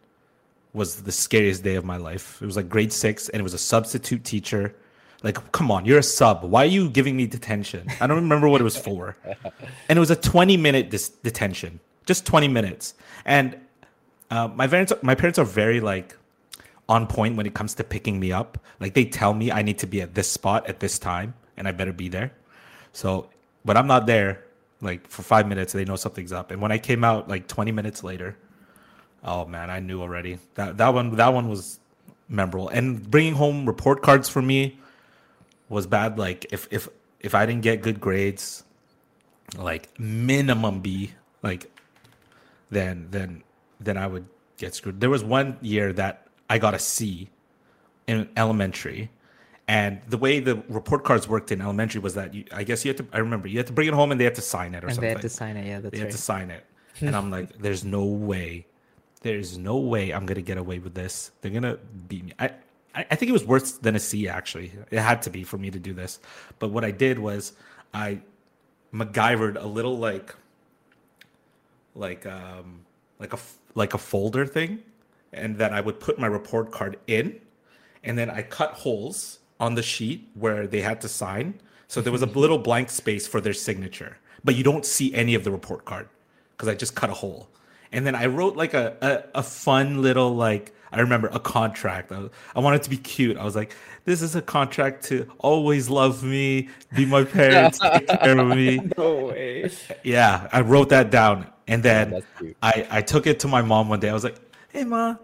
[0.74, 2.42] was the scariest day of my life.
[2.42, 4.76] It was like grade six, and it was a substitute teacher.
[5.24, 6.44] Like, come on, you're a sub.
[6.44, 7.88] Why are you giving me detention?
[8.02, 9.16] I don't remember what it was for.
[9.90, 12.94] And it was a 20 minute dis- detention, just 20 minutes.
[13.26, 13.58] And
[14.30, 16.16] uh, my parents, my parents are very like
[16.88, 18.58] on point when it comes to picking me up.
[18.80, 21.68] Like they tell me I need to be at this spot at this time, and
[21.68, 22.32] I better be there.
[22.94, 23.30] So,
[23.64, 24.44] but I'm not there.
[24.82, 26.52] Like for five minutes, they know something's up.
[26.52, 28.38] And when I came out, like 20 minutes later,
[29.24, 30.40] oh man, I knew already.
[30.56, 31.80] That that one that one was
[32.28, 32.70] memorable.
[32.70, 34.78] And bringing home report cards for me
[35.70, 36.18] was bad.
[36.20, 36.88] Like if if
[37.20, 38.64] if I didn't get good grades,
[39.58, 41.72] like minimum B, like
[42.70, 43.44] then then
[43.80, 44.26] then I would
[44.58, 45.00] get screwed.
[45.02, 47.30] There was one year that I got a C
[48.08, 49.12] in elementary.
[49.68, 52.90] And the way the report cards worked in elementary was that you, I guess you
[52.90, 54.76] had to, I remember you had to bring it home and they had to sign
[54.76, 55.02] it or And something.
[55.10, 55.66] they had to sign it.
[55.66, 56.64] Yeah, that's They had to sign it.
[57.02, 58.68] And I'm like, there's no way.
[59.22, 61.32] There's no way I'm gonna get away with this.
[61.42, 62.34] They're gonna beat me.
[62.38, 62.52] I,
[62.94, 64.72] I I think it was worse than a C actually.
[64.92, 66.20] It had to be for me to do this.
[66.60, 67.54] But what I did was
[67.92, 68.20] I
[68.94, 70.36] MacGyvered a little like
[71.96, 72.82] like um
[73.20, 73.40] like a
[73.74, 74.84] like a folder thing
[75.34, 77.40] and then I would put my report card in
[78.04, 81.60] and then I cut holes on the sheet where they had to sign.
[81.88, 85.36] So there was a little blank space for their signature, but you don't see any
[85.36, 86.10] of the report card
[86.52, 87.50] because I just cut a hole.
[87.92, 92.12] And then I wrote like a, a, a fun little like I remember a contract.
[92.12, 93.38] I, I wanted to be cute.
[93.38, 98.08] I was like, "This is a contract to always love me, be my parents, take
[98.08, 99.70] care of me." No way.
[100.04, 102.26] Yeah, I wrote that down, and then that's.
[102.62, 104.10] I I took it to my mom one day.
[104.10, 105.16] I was like, "Hey, ma,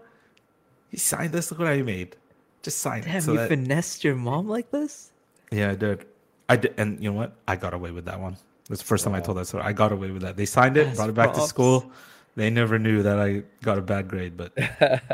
[0.90, 1.50] you signed this.
[1.50, 2.16] Look what I made.
[2.62, 5.10] Just sign Damn, it." So you that- finessed your mom like this?
[5.50, 6.04] yeah, I did.
[6.48, 7.32] I did, and you know what?
[7.46, 8.36] I got away with that one.
[8.68, 9.62] That's the first time I told that story.
[9.64, 10.36] I got away with that.
[10.36, 11.90] They signed it, That's brought it back to school.
[12.36, 14.52] They never knew that I got a bad grade, but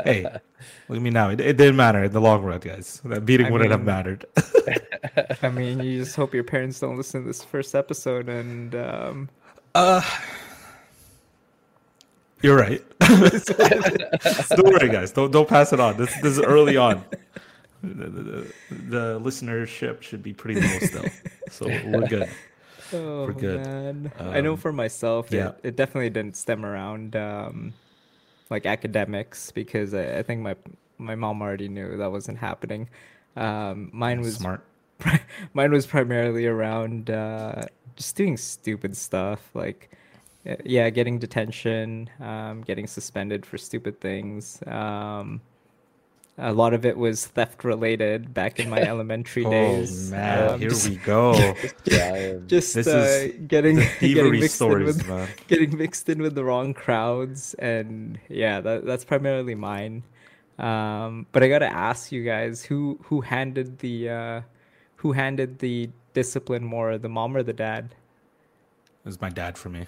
[0.05, 0.23] hey,
[0.87, 1.29] look at me now.
[1.31, 3.01] It, it didn't matter in the long run, guys.
[3.03, 4.25] That beating I wouldn't have mattered.
[5.43, 9.29] I mean, you just hope your parents don't listen to this first episode and um,
[9.75, 10.01] Uh,
[12.41, 12.81] you're right.
[12.99, 15.11] don't worry, guys.
[15.11, 15.97] Don't don't pass it on.
[15.97, 17.03] This this is early on.
[17.81, 21.05] The, the, the- listenership should be pretty low still,
[21.49, 22.29] so we're good.
[22.91, 23.65] Oh good.
[23.65, 25.49] man, I know Um, for myself, yeah.
[25.49, 27.73] it, it definitely didn't stem around um,
[28.49, 30.55] like academics because I, I think my
[30.97, 32.89] my mom already knew that wasn't happening.
[33.37, 34.65] Um, mine was Smart.
[35.53, 37.63] mine was primarily around uh,
[37.95, 39.91] just doing stupid stuff like
[40.65, 45.41] yeah getting detention um, getting suspended for stupid things um,
[46.37, 50.53] a lot of it was theft related back in my elementary Oh days Oh man,
[50.53, 51.55] Um, here just, we go.
[51.85, 55.35] Yeah, just This uh, is getting getting thievery mixed in with man.
[55.47, 60.03] getting mixed in with the wrong crowds and yeah that, that's primarily mine
[60.59, 64.41] um, but i gotta ask you guys who who handed the uh,
[64.97, 67.95] who handed the discipline more the mom or the dad
[69.03, 69.87] It was my dad for me.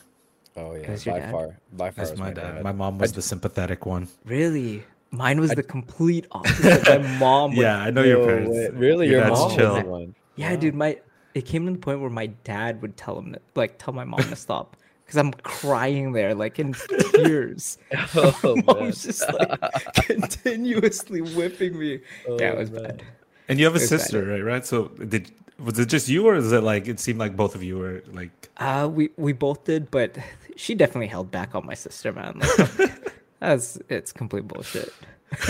[0.57, 1.31] Oh yeah, That's by dad?
[1.31, 1.91] far, by far.
[2.05, 2.63] That's is my dad.
[2.63, 4.07] My mom was the sympathetic one.
[4.25, 8.49] really mine was the complete opposite my mom would, Yeah, I know your parents.
[8.55, 8.69] way.
[8.69, 9.75] Really, your, dad's mom was chill.
[9.75, 10.15] the one.
[10.35, 10.97] yeah dude my
[11.33, 14.03] it came to the point where my dad would tell him that, like tell my
[14.05, 16.73] mom to stop because i'm crying there like in
[17.13, 17.77] tears
[18.15, 18.63] Oh, man.
[18.67, 19.59] mom's just like
[19.95, 21.99] continuously whipping me
[22.39, 22.83] yeah it Oh, was man.
[22.83, 23.03] bad
[23.49, 23.99] And you have a It's bad.
[24.01, 24.43] sister, right?
[24.43, 24.65] Right.
[24.65, 27.61] So did was it just you, or is it like it seemed like both of
[27.61, 28.31] you were like?
[28.57, 30.15] Uh, we we both did, but
[30.55, 32.39] she definitely held back on my sister, man.
[32.39, 34.93] Like, that's it's complete bullshit.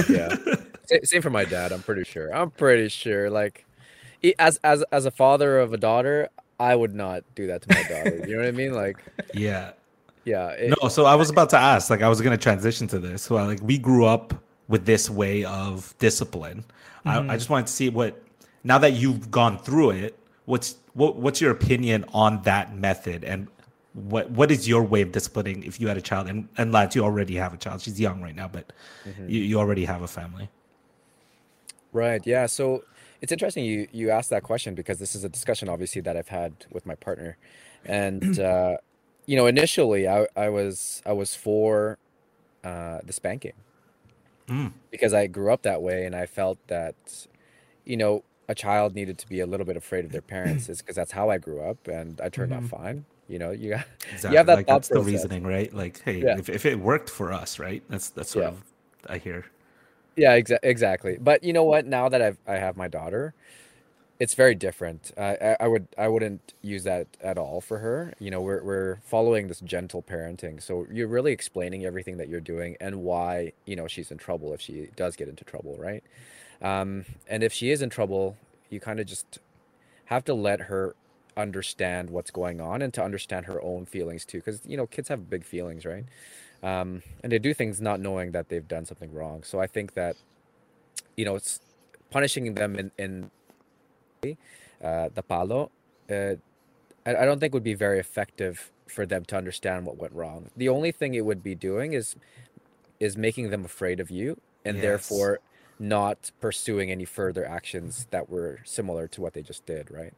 [0.10, 0.36] yeah.
[1.04, 1.72] Same for my dad.
[1.72, 2.34] I'm pretty sure.
[2.36, 3.30] I'm pretty sure.
[3.30, 3.66] Like,
[4.22, 7.70] e- as as as a father of a daughter, I would not do that to
[7.70, 8.24] my daughter.
[8.28, 8.74] You know what I mean?
[8.74, 8.98] Like,
[9.34, 9.72] Yeah.
[10.26, 10.50] yeah.
[10.50, 10.90] It, No.
[10.90, 11.90] So I was about to ask.
[11.90, 13.30] Like I was gonna transition to this.
[13.30, 14.34] Well, like we grew up
[14.68, 16.66] with this way of discipline.
[17.06, 17.32] I, I mm-hmm.
[17.32, 18.22] just wanted to see what
[18.64, 20.18] now that you've gone through it.
[20.46, 23.48] What's what, what's your opinion on that method and
[23.93, 26.95] what what is your way of disciplining if you had a child and and Lance
[26.95, 28.73] you already have a child she's young right now but
[29.27, 30.49] you, you already have a family
[31.93, 32.25] Right.
[32.25, 32.45] Yeah.
[32.45, 32.84] So
[33.21, 36.30] it's interesting you you asked that question because this is a discussion obviously that I've
[36.30, 37.38] had with my partner,
[37.86, 38.78] and uh,
[39.26, 41.97] you know initially I I was I was for
[42.63, 43.53] uh, the spanking
[44.47, 44.74] Mm.
[44.91, 47.28] because I grew up that way and I felt that
[47.86, 50.80] you know a child needed to be a little bit afraid of their parents is
[50.82, 53.05] because that's how I grew up and I turned out fine.
[53.32, 56.21] You know you got exactly you have that like that's the reasoning right like hey
[56.21, 56.38] Yeah.
[56.38, 58.51] if, if it worked for us right that's that's sort Yeah.
[58.51, 58.63] of
[59.07, 59.45] i hear
[60.15, 61.17] Yeah, exa- exactly.
[61.19, 61.86] But you know what?
[61.86, 63.34] Now that I've I have my daughter,
[64.19, 65.11] it's very different.
[65.17, 68.13] Uh, I, I would I wouldn't use that at all for her.
[68.19, 72.41] You know, we're we're following this gentle parenting, so you're really explaining everything that you're
[72.41, 76.03] doing and why you know she's in trouble if she does get into trouble, right?
[76.61, 78.38] Um, and if she is in trouble,
[78.69, 79.39] you kind of just
[80.05, 80.95] have to let her
[81.38, 85.09] understand what's going on and to understand her own feelings too, because you know kids
[85.09, 86.05] have big feelings, right?
[86.63, 89.43] Um, and they do things not knowing that they've done something wrong.
[89.43, 90.17] So I think that
[91.17, 91.59] you know it's
[92.11, 93.32] punishing them in in
[94.84, 95.71] uh, the palo,
[96.09, 96.36] uh,
[97.05, 100.49] I, I don't think would be very effective for them to understand what went wrong.
[100.55, 102.15] The only thing it would be doing is
[102.99, 104.82] is making them afraid of you and Yes.
[104.82, 105.39] therefore
[105.79, 110.13] not pursuing any further actions that were similar to what they just did, right?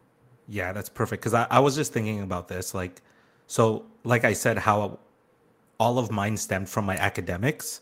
[0.48, 1.22] Yeah, that's perfect.
[1.22, 2.74] Because I, I was just thinking about this.
[2.74, 3.02] Like,
[3.48, 5.00] so, like I said, how
[5.80, 7.82] all of mine stemmed from my academics.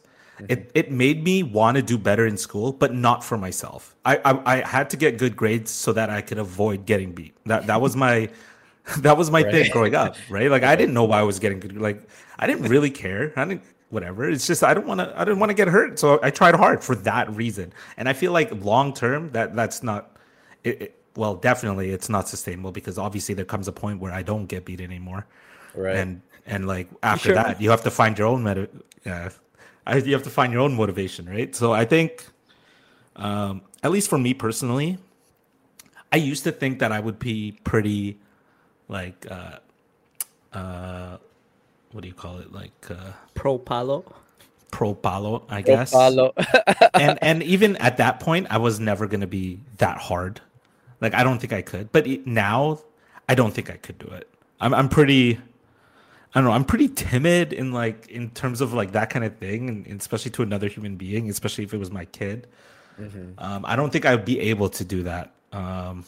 [0.50, 0.70] It, mm-hmm.
[0.74, 3.96] it made me want to do better in school, but not for myself.
[4.06, 7.36] I, I I had to get good grades so that I could avoid getting beat.
[7.46, 8.30] That that was my
[9.00, 10.50] that was my thing growing up, right?
[10.50, 11.78] Like I didn't know why I was getting good.
[11.78, 12.02] Like
[12.40, 13.34] I didn't really care.
[13.36, 14.28] I didn't whatever.
[14.30, 15.14] It's just I don't want to.
[15.20, 17.72] I didn't want to get hurt, so I tried hard for that reason.
[17.98, 20.18] And I feel like long term that that's not.
[20.64, 24.22] It, it, well, definitely it's not sustainable because obviously there comes a point where I
[24.24, 25.26] don't get beat anymore,
[25.76, 25.96] Right.
[25.98, 27.36] and and like after Sure.
[27.36, 28.70] that you have to find your own meta.
[29.06, 29.30] Yeah,
[29.94, 31.56] you have to find your own motivation, right?
[31.56, 32.26] So I think,
[33.16, 34.98] um, at least for me personally,
[36.12, 38.20] I used to think that I would be pretty,
[38.88, 39.58] like, uh,
[40.54, 41.18] uh,
[41.92, 42.52] what do you call it?
[42.54, 44.04] Like uh, Pro palo.
[44.72, 45.92] pro palo, I guess.
[45.92, 46.34] Palo.
[46.94, 50.42] and and even at that point, I was never gonna be that hard.
[51.02, 51.92] Like I don't think I could.
[51.92, 52.80] But now,
[53.28, 54.30] I don't think I could do it.
[54.60, 55.40] I'm I'm pretty.
[56.34, 56.52] I don't know.
[56.52, 60.32] I'm pretty timid in like in terms of like that kind of thing, and, especially
[60.32, 62.48] to another human being, especially if it was my kid.
[63.38, 65.32] Um, I don't think I would be able to do that.
[65.52, 66.06] Um,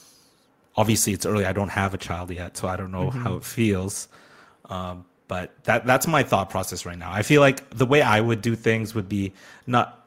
[0.78, 1.46] obviously, it's early.
[1.46, 4.08] I don't have a child yet, so I don't know how it feels.
[4.70, 7.12] Um, but that that's my thought process right now.
[7.12, 9.34] I feel like the way I would do things would be
[9.66, 10.06] not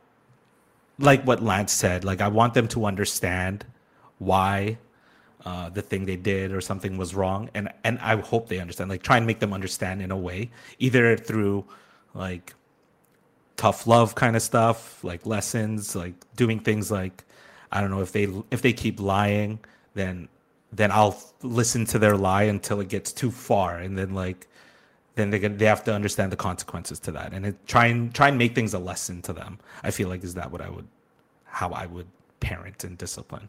[0.98, 2.04] like what Lance said.
[2.04, 3.64] Like I want them to understand
[4.18, 4.78] why
[5.44, 8.90] uh, the thing they did or something was wrong, and and I hope they understand.
[8.90, 11.64] Like try and make them understand in a way, either through
[12.14, 12.54] like
[13.56, 17.24] tough love kind of stuff, like lessons, like doing things like
[17.70, 19.60] I don't know if they if they keep lying,
[19.94, 20.28] then
[20.72, 24.48] then I'll listen to their lie until it gets too far, and then like
[25.14, 28.28] then they they have to understand the consequences to that, and it, try and try
[28.28, 29.58] and make things a lesson to them.
[29.82, 30.88] I feel like is that what I would
[31.44, 32.08] how I would
[32.40, 33.48] parent and discipline.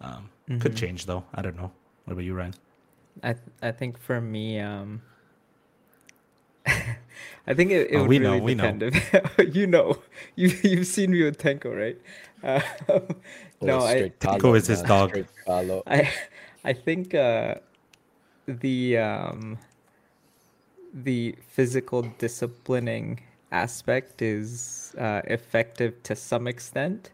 [0.00, 0.28] Um,
[0.60, 1.24] Could change though.
[1.34, 1.70] I don't know.
[2.04, 2.54] What about you, Ryan?
[3.22, 5.02] I th- I think for me, um,
[6.66, 8.64] I think it, it Oh, would we know, really we know.
[8.64, 8.82] depend.
[8.82, 9.98] If, you know,
[10.36, 11.98] you you've seen me with Tenko, right?
[12.42, 12.60] Uh,
[13.62, 15.16] no, I straight Tico Palo, is his dog.
[15.86, 16.12] I
[16.64, 17.56] I think uh,
[18.46, 19.58] the um,
[20.92, 23.20] the physical disciplining
[23.52, 27.10] aspect is uh, effective to some extent.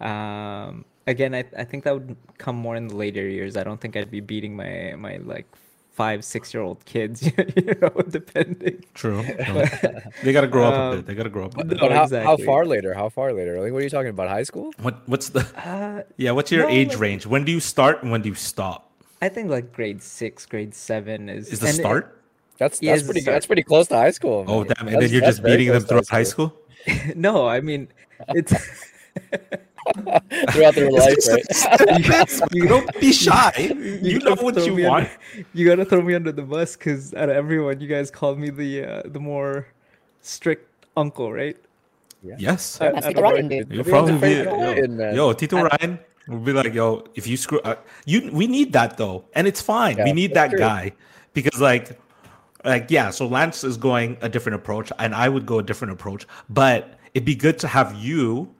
[0.00, 3.56] Um, again, I, I think that would come more in the later years.
[3.56, 5.46] I don't think I'd be beating my my like
[5.92, 7.22] five six year old kids,
[7.56, 8.84] you know, depending.
[8.94, 9.22] True.
[10.22, 11.06] they got to grow up a bit.
[11.06, 11.78] They got to grow up a bit.
[11.78, 12.94] But how, how far later?
[12.94, 13.60] How far later?
[13.60, 14.28] Like, what are you talking about?
[14.28, 14.72] High school?
[14.82, 16.32] What what's the Uh, yeah?
[16.32, 17.26] What's your No, age like- range?
[17.26, 18.90] When do you start and when do you stop?
[19.22, 22.20] I think like grade six, grade seven is Is the and it- start?
[22.58, 23.20] That's Yeah, that's pretty.
[23.20, 23.34] start.
[23.34, 24.44] That's pretty close to high school.
[24.46, 24.86] Oh damn!
[24.88, 26.54] And then you're just beating them close to throughout high school.
[27.16, 27.88] no, I mean
[28.28, 28.52] it's.
[30.52, 32.40] throughout their life, right?
[32.52, 33.52] you don't be shy.
[34.02, 35.08] You know gotta what throw you me want.
[35.08, 38.38] Under, you gotta throw me under the bus because out of everyone, you guys called
[38.38, 39.66] me the uh, the more
[40.20, 41.56] strict uncle, right?
[42.22, 42.80] Yes.
[42.80, 43.22] I- That's I the.
[43.22, 43.72] Ryan dude.
[43.72, 47.76] You'll probably be yo, yo, Tito Ryan will be like, yo, if you screw, uh,
[48.06, 50.02] you we need that though, and it's fine.
[50.02, 50.58] we need that true.
[50.58, 50.92] guy
[51.34, 52.00] because like,
[52.64, 53.10] like yeah.
[53.10, 56.98] So Lance is going a different approach, and I would go a different approach, but
[57.12, 58.54] it'd be good to have you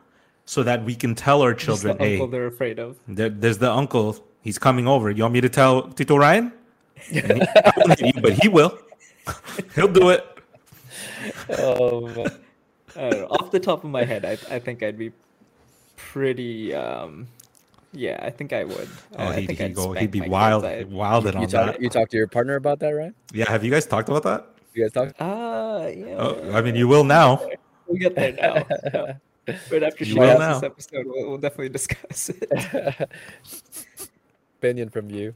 [0.45, 2.97] so that we can tell our children, the hey, uncle they're afraid of.
[3.09, 4.17] there, there's the uncle.
[4.43, 5.11] He's coming over.
[5.11, 6.53] You want me to tell Tito Ryan?
[6.97, 8.79] He, I won't hit you, but he will.
[9.75, 10.27] He'll do it.
[11.59, 12.27] Oh, man.
[12.97, 13.27] I don't know.
[13.31, 15.11] Off the top of my head, I I think I'd be
[15.97, 16.75] pretty.
[16.75, 17.27] um
[17.93, 18.89] Yeah, I think I would.
[19.17, 19.93] Oh, I he'd, think he'd go.
[19.93, 20.93] He'd be my wild, kids.
[20.93, 21.67] I- wilded you on talk.
[21.73, 21.81] that.
[21.83, 23.13] You talk to your partner about that, right?
[23.33, 23.51] Yeah.
[23.51, 24.47] Have you guys talked about that?
[24.75, 25.09] You guys talk.
[25.19, 26.17] Uh, yeah.
[26.19, 27.41] Oh, I mean, you will now.
[27.87, 29.15] We'll get there now.
[29.47, 29.59] Yeah.
[29.71, 30.55] Right after she will has now.
[30.55, 33.09] this episode, we'll, we'll definitely discuss it.
[34.59, 35.35] Opinion from you.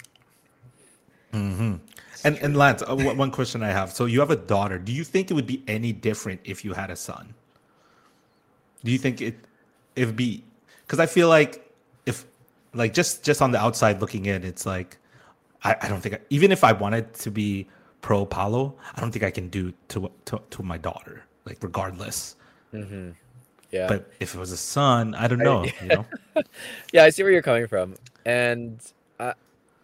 [2.25, 3.93] And and Lance, uh, one one question I have.
[3.93, 4.79] So you have a daughter.
[4.79, 7.35] Do you think it would be any different if you had a son?
[8.83, 9.37] Do you think it
[9.95, 10.43] it would be?
[10.87, 11.71] Because I feel like
[12.07, 12.25] if
[12.75, 14.97] like just just on the outside looking in, it's like
[15.63, 17.67] I, I don't think I, even if I wanted to be
[18.01, 21.25] pro palo, I don't think I can do to to to my daughter.
[21.45, 22.37] Like regardless.
[23.71, 23.87] Yeah.
[23.87, 25.65] But if it was a son, I don't know.
[25.83, 26.07] You know.
[26.93, 28.81] yeah, I see where you're coming from, and
[29.19, 29.35] uh,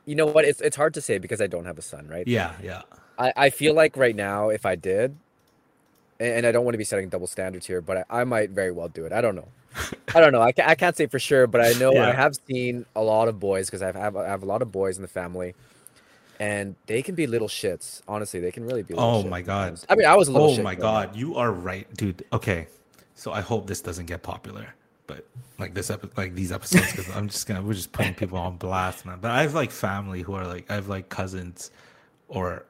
[0.07, 0.45] you know what?
[0.45, 2.27] It's it's hard to say because I don't have a son, right?
[2.27, 2.83] Yeah, yeah.
[3.19, 5.17] I, I feel like right now, if I did,
[6.19, 8.51] and, and I don't want to be setting double standards here, but I, I might
[8.51, 9.13] very well do it.
[9.13, 9.49] I don't know.
[10.15, 10.41] I don't know.
[10.41, 13.41] I, I can't say for sure, but I know I have seen a lot of
[13.41, 15.55] boys because I have, I have a lot of boys in the family,
[16.39, 18.03] and they can be little shits.
[18.07, 18.95] Honestly, they can really be.
[18.95, 19.81] Little Oh my God.
[19.89, 20.51] I mean, I was a little.
[20.51, 22.25] Oh my god, you are right, dude.
[22.33, 22.69] Okay,
[23.15, 24.75] so I hope this doesn't get popular,
[25.07, 25.27] but
[25.59, 28.57] like this epi- like these episodes, because I'm just gonna we're just putting people on
[28.57, 29.19] blast, man.
[29.21, 31.71] But I have like family who are like I have like cousins,
[32.29, 32.67] or,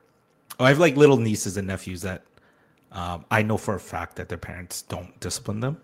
[0.59, 2.25] or I have like little nieces and nephews that
[2.93, 5.79] um, I know for a fact that their parents don't discipline them,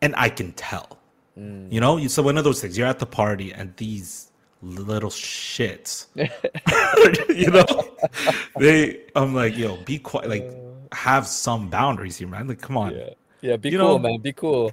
[0.00, 0.98] and I can tell.
[1.38, 1.70] Mm.
[1.70, 2.78] You know, so one of those things.
[2.78, 6.06] You're at the party, and these little shits,
[7.36, 7.66] you know,
[8.58, 9.02] they.
[9.14, 10.30] I'm like, yo, be quiet.
[10.30, 10.50] Like,
[10.92, 12.48] have some boundaries here, man.
[12.48, 12.94] Like, come on.
[12.94, 13.10] Yeah,
[13.40, 13.56] yeah.
[13.56, 14.20] Be You cool, know- man.
[14.20, 14.72] Be cool.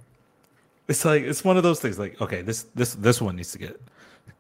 [0.88, 1.98] It's like it's one of those things.
[1.98, 3.80] Like, okay, this this this one needs to get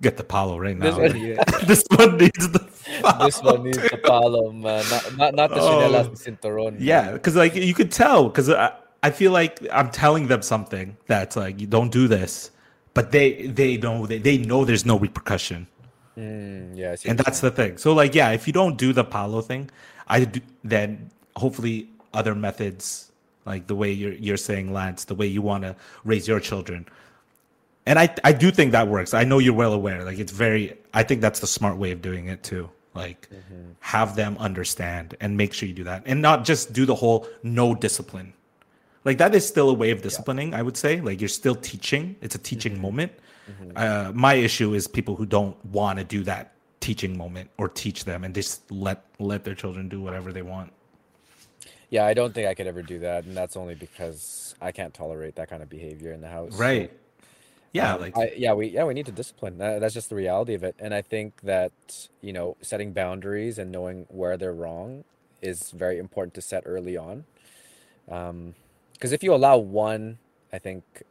[0.01, 0.97] get the Palo right now.
[0.97, 2.59] This one- this one needs the.
[3.25, 4.83] This one needs to follow, man.
[4.89, 5.79] Not not, not the Oh.
[5.81, 6.75] chinelas de cinturon.
[6.79, 10.95] Yeah, because like you could tell because I, I feel like I'm telling them something
[11.07, 12.51] that's like you don't do this,
[12.93, 15.67] but they they know they, they know there's no repercussion,
[16.17, 16.95] Mm, yeah.
[17.05, 17.77] And that's the thing.
[17.77, 19.69] So like yeah, if you don't do the Palo thing,
[20.07, 23.11] I do, then hopefully other methods
[23.45, 26.87] like the way you're you're saying Lance, the way you want to raise your children.
[27.85, 29.13] And I I do think that works.
[29.13, 30.03] I know you're well aware.
[30.03, 32.69] Like it's very I think that's the smart way of doing it too.
[32.93, 33.71] Like mm-hmm.
[33.79, 36.03] have them understand and make sure you do that.
[36.05, 38.33] And not just do the whole no discipline.
[39.03, 41.01] Like that is still a way of disciplining, I would say.
[41.01, 42.15] Like you're still teaching.
[42.21, 42.81] It's a teaching mm-hmm.
[42.81, 43.11] moment.
[43.49, 43.71] Mm-hmm.
[43.75, 48.05] Uh, my issue is people who don't want to do that teaching moment or teach
[48.05, 50.71] them and just let let their children do whatever they want.
[51.93, 54.95] Yeah, I don't think I could ever do that, and that's only because I can't
[54.95, 56.57] tolerate that kind of behavior in the house.
[56.57, 56.91] Right.
[57.71, 59.59] Yeah, um, like I, yeah, we yeah we need to discipline.
[59.59, 61.71] That, that's just the reality of it, and I think that
[62.19, 65.03] you know setting boundaries and knowing where they're wrong
[65.39, 67.25] is very important to set early on.
[68.09, 68.55] Um,
[68.93, 70.17] because if you allow one,
[70.51, 71.03] I think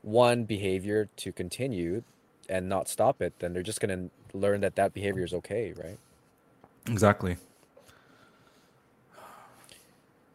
[0.00, 2.04] one behavior to continue
[2.48, 5.98] and not stop it, then they're just gonna learn that that behavior is okay, right?
[6.86, 7.36] exactly.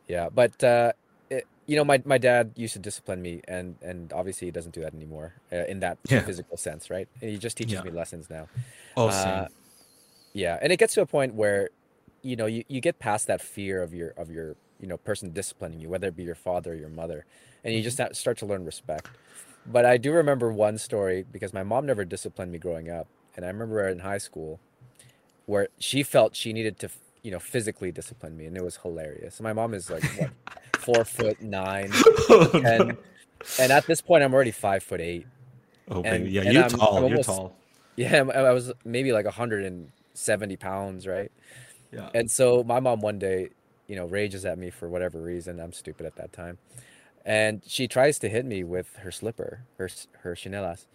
[0.07, 0.93] Yeah, but uh,
[1.29, 4.73] it, you know, my my dad used to discipline me, and and obviously he doesn't
[4.73, 6.25] do that anymore uh, in that Yeah.
[6.25, 7.07] physical sense, right?
[7.21, 7.83] And he just teaches Yeah.
[7.83, 8.49] me lessons now.
[8.95, 9.47] Oh, Uh.
[10.33, 11.69] Yeah, and it gets to a point where,
[12.23, 15.33] you know, you, you get past that fear of your of your you know person
[15.33, 17.25] disciplining you, whether it be your father or your mother,
[17.63, 19.17] and you just start to learn respect.
[19.65, 23.45] But I do remember one story because my mom never disciplined me growing up, and
[23.45, 24.61] I remember in high school
[25.45, 26.89] where she felt she needed to
[27.27, 29.41] you know physically disciplined me, and it was hilarious.
[29.41, 30.31] My mom is like what
[30.77, 31.89] four foot nine,
[32.29, 32.95] oh, and
[33.59, 35.27] and at this point I'm already five foot eight.
[35.89, 36.29] Oh, and- baby.
[36.31, 37.05] Yeah, and you're I'm- tall.
[37.05, 37.53] I'm you're tall.
[37.97, 41.29] Yeah, I I was maybe like 170 pounds, right?
[41.91, 42.09] Yeah.
[42.13, 43.49] And so my mom one day,
[43.87, 45.59] you know, rages at me for whatever reason.
[45.59, 46.59] I'm stupid at that time.
[47.25, 49.89] And she tries to hit me with her slipper, her
[50.21, 50.85] her chinelas.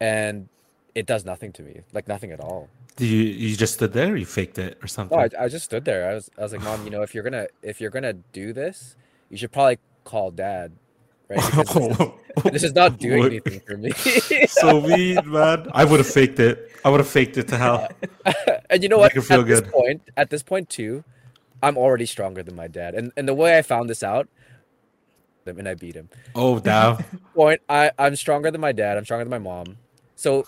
[0.00, 0.48] And
[0.94, 1.80] it does nothing to me.
[1.94, 2.68] Like nothing at all.
[2.96, 5.16] Did you you just stood there you faked it or something?
[5.16, 6.10] No, I, I just stood there.
[6.10, 8.52] I was I was like, "Mom, you know, if you're to if you're to do
[8.52, 8.96] this,
[9.30, 10.72] you should probably call dad."
[11.28, 11.40] Right?
[11.54, 12.50] This, is, oh.
[12.50, 13.90] this is not doing anything for me.
[14.48, 15.68] so mean, man.
[15.72, 16.70] I would have faked it.
[16.84, 17.88] I would have faked it to hell.
[18.70, 19.14] and you know what?
[19.14, 19.70] Make her feel at this good.
[19.70, 21.04] point, at this point too,
[21.62, 22.94] I'm already stronger than my dad.
[22.94, 24.28] And and the way I found this out,
[25.46, 26.08] and I beat him.
[26.34, 27.02] Oh, damn.
[27.34, 28.96] Point, I I'm stronger than my dad.
[28.96, 29.78] I'm stronger than my mom.
[30.16, 30.46] So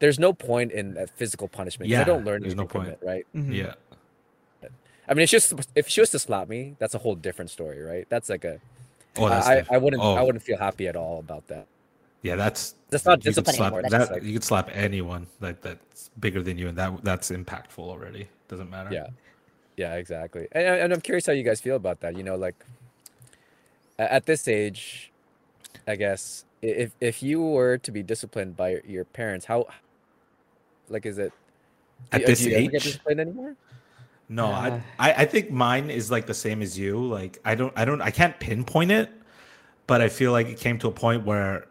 [0.00, 1.88] there's no point in uh, physical punishment.
[1.88, 2.98] Yeah, I don't learn there's no from point.
[3.00, 3.26] it, right?
[3.34, 3.74] yeah.
[5.08, 7.50] I mean, if she was, if she was to slap me, that's a whole different
[7.50, 8.06] story, right?
[8.08, 8.60] That's like a
[9.16, 11.66] Oh, that's I, I wouldn't I oh, wouldn't feel happy at all about that.
[12.22, 13.90] Yeah, that's That's not you could discipline slap anymore.
[13.90, 17.78] That, like- you could slap anyone that that's bigger than you, and that that's impactful
[17.78, 18.28] already.
[18.48, 18.90] Doesn't matter.
[18.92, 19.08] Yeah,
[19.76, 20.46] yeah, exactly.
[20.52, 22.16] And, and I'm curious how you guys feel about that.
[22.16, 22.54] You know, like
[23.98, 25.10] at this age,
[25.88, 29.66] I guess if if you were to be disciplined by your- your parents, how
[30.90, 31.32] like is it?
[32.12, 32.82] At do- this do you ever get age?
[32.84, 33.56] disciplined anymore?
[34.28, 37.02] No, Uh, I, I I think mine is like the same as you.
[37.02, 39.10] Like I don't I don't I can't pinpoint it,
[39.86, 41.66] but I feel like it came to a point where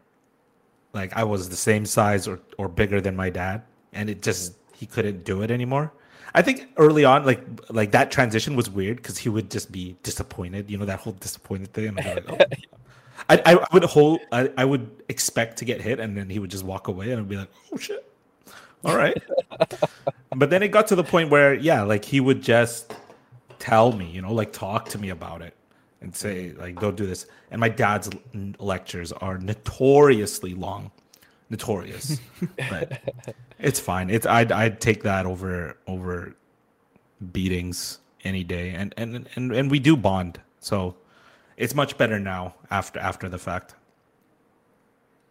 [0.93, 3.61] like I was the same size or or bigger than my dad
[3.93, 5.91] and it just he couldn't do it anymore.
[6.33, 9.95] I think early on like like that transition was weird because he would just be
[10.03, 11.87] disappointed, you know that whole disappointed thing.
[11.89, 12.45] And I'd like, oh.
[13.29, 16.51] I, I would hold I, I would expect to get hit and then he would
[16.51, 18.08] just walk away and I'd be like, oh shit.
[18.85, 19.21] All right.
[20.35, 22.93] but then it got to the point where, yeah, like he would just
[23.59, 25.53] tell me, you know, like talk to me about it
[26.01, 27.25] and say, like, don't do this.
[27.51, 28.09] And my dad's
[28.59, 30.91] lectures are notoriously long,
[31.49, 32.19] notorious.
[32.69, 33.01] but
[33.59, 34.09] it's fine.
[34.09, 36.35] It's I'd I'd take that over over
[37.33, 40.39] beatings any day, and and and and we do bond.
[40.59, 40.95] So
[41.57, 43.75] it's much better now after after the fact.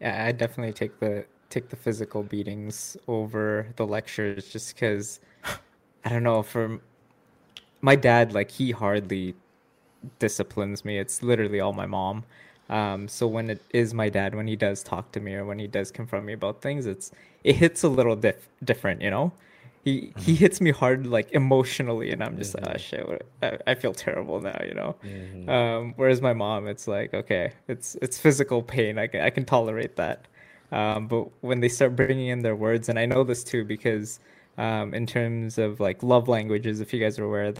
[0.00, 5.20] Yeah, I definitely take the take the physical beatings over the lectures just because
[6.04, 6.80] I don't know for
[7.80, 9.34] my dad like he hardly
[10.18, 10.98] disciplines me.
[10.98, 12.24] It's literally all my mom.
[12.70, 15.58] Um, so when it is my dad, when he does talk to me or when
[15.58, 17.10] he does confront me about things, it's
[17.44, 19.32] it hits a little diff- different, you know.
[19.84, 23.58] He he hits me hard like emotionally, and I'm just like, oh shit, what, I,
[23.68, 24.96] I feel terrible now, you know.
[25.50, 28.98] Um, whereas my mom, it's like, okay, it's it's physical pain.
[28.98, 30.26] I can I can tolerate that.
[30.72, 34.20] Um, but when they start bringing in their words, and I know this too because
[34.58, 37.54] um, in terms of like love languages, if you guys are aware,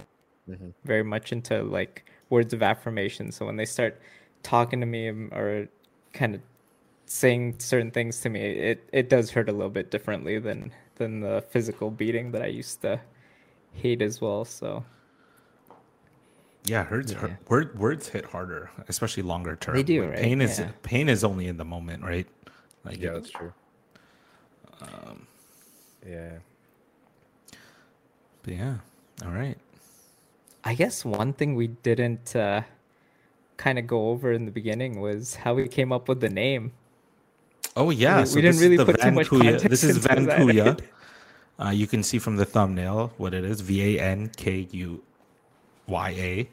[0.85, 3.33] very much into like words of affirmation.
[3.33, 4.01] So when they start
[4.43, 5.69] talking to me um, or
[6.13, 6.41] kind of
[7.07, 11.21] saying certain things to me, it it does hurt a little bit differently than than
[11.21, 13.01] the physical beating that I used to
[13.73, 14.45] hate as well.
[14.45, 14.85] So
[16.65, 17.13] Yeah, hurts.
[17.13, 17.19] Yeah.
[17.19, 19.77] hurt- Word, words hit harder, especially longer term.
[19.77, 20.19] They do, Like, right?
[20.19, 20.71] Pain is Yeah.
[20.83, 22.27] pain is only in the moment, right?
[22.85, 23.53] Like Yeah, that's true.
[24.81, 25.27] Um,
[26.07, 26.39] yeah.
[28.43, 28.77] but yeah.
[29.25, 29.59] All right.
[30.65, 32.63] I guess one thing we didn't uh,
[33.57, 36.73] kind of go over in the beginning was how we came up with the name.
[37.77, 39.43] Oh yeah, we so didn't really is the put too much Vankuya.
[39.43, 40.83] context This is into that.
[41.61, 45.03] Uh, you can see from the thumbnail what it is: V A N K U
[45.89, 46.49] Y A,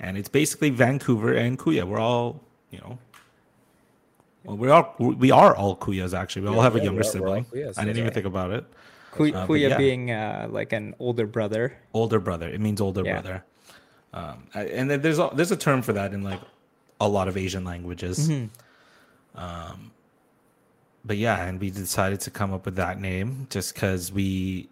[0.00, 1.84] and it's basically Vancouver and Kuya.
[1.86, 2.98] We're all, you know,
[4.46, 6.42] well, we are we are all Kuyas actually.
[6.42, 7.44] We all Yeah, have a younger all- sibling.
[7.46, 8.14] Kuyas, I didn't even right.
[8.14, 8.64] think about it.
[9.12, 9.76] Ku- Uh, Kuya yeah.
[9.78, 11.72] being uh, like an older brother.
[11.94, 12.48] older brother.
[12.48, 13.12] It means older Yeah.
[13.20, 13.44] brother.
[14.14, 16.40] Um, and then there's a, there's a term for that in like
[17.00, 18.30] a lot of Asian languages.
[19.34, 19.90] Um,
[21.04, 24.68] but yeah, and we decided to come up with that name just because we,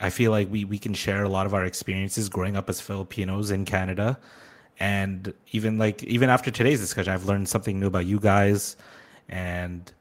[0.00, 2.80] I feel like we we can share a lot of our experiences growing up as
[2.80, 4.18] Filipinos in Canada,
[4.80, 8.76] and even like even after today's discussion, I've learned something new about you guys,
[9.28, 9.92] and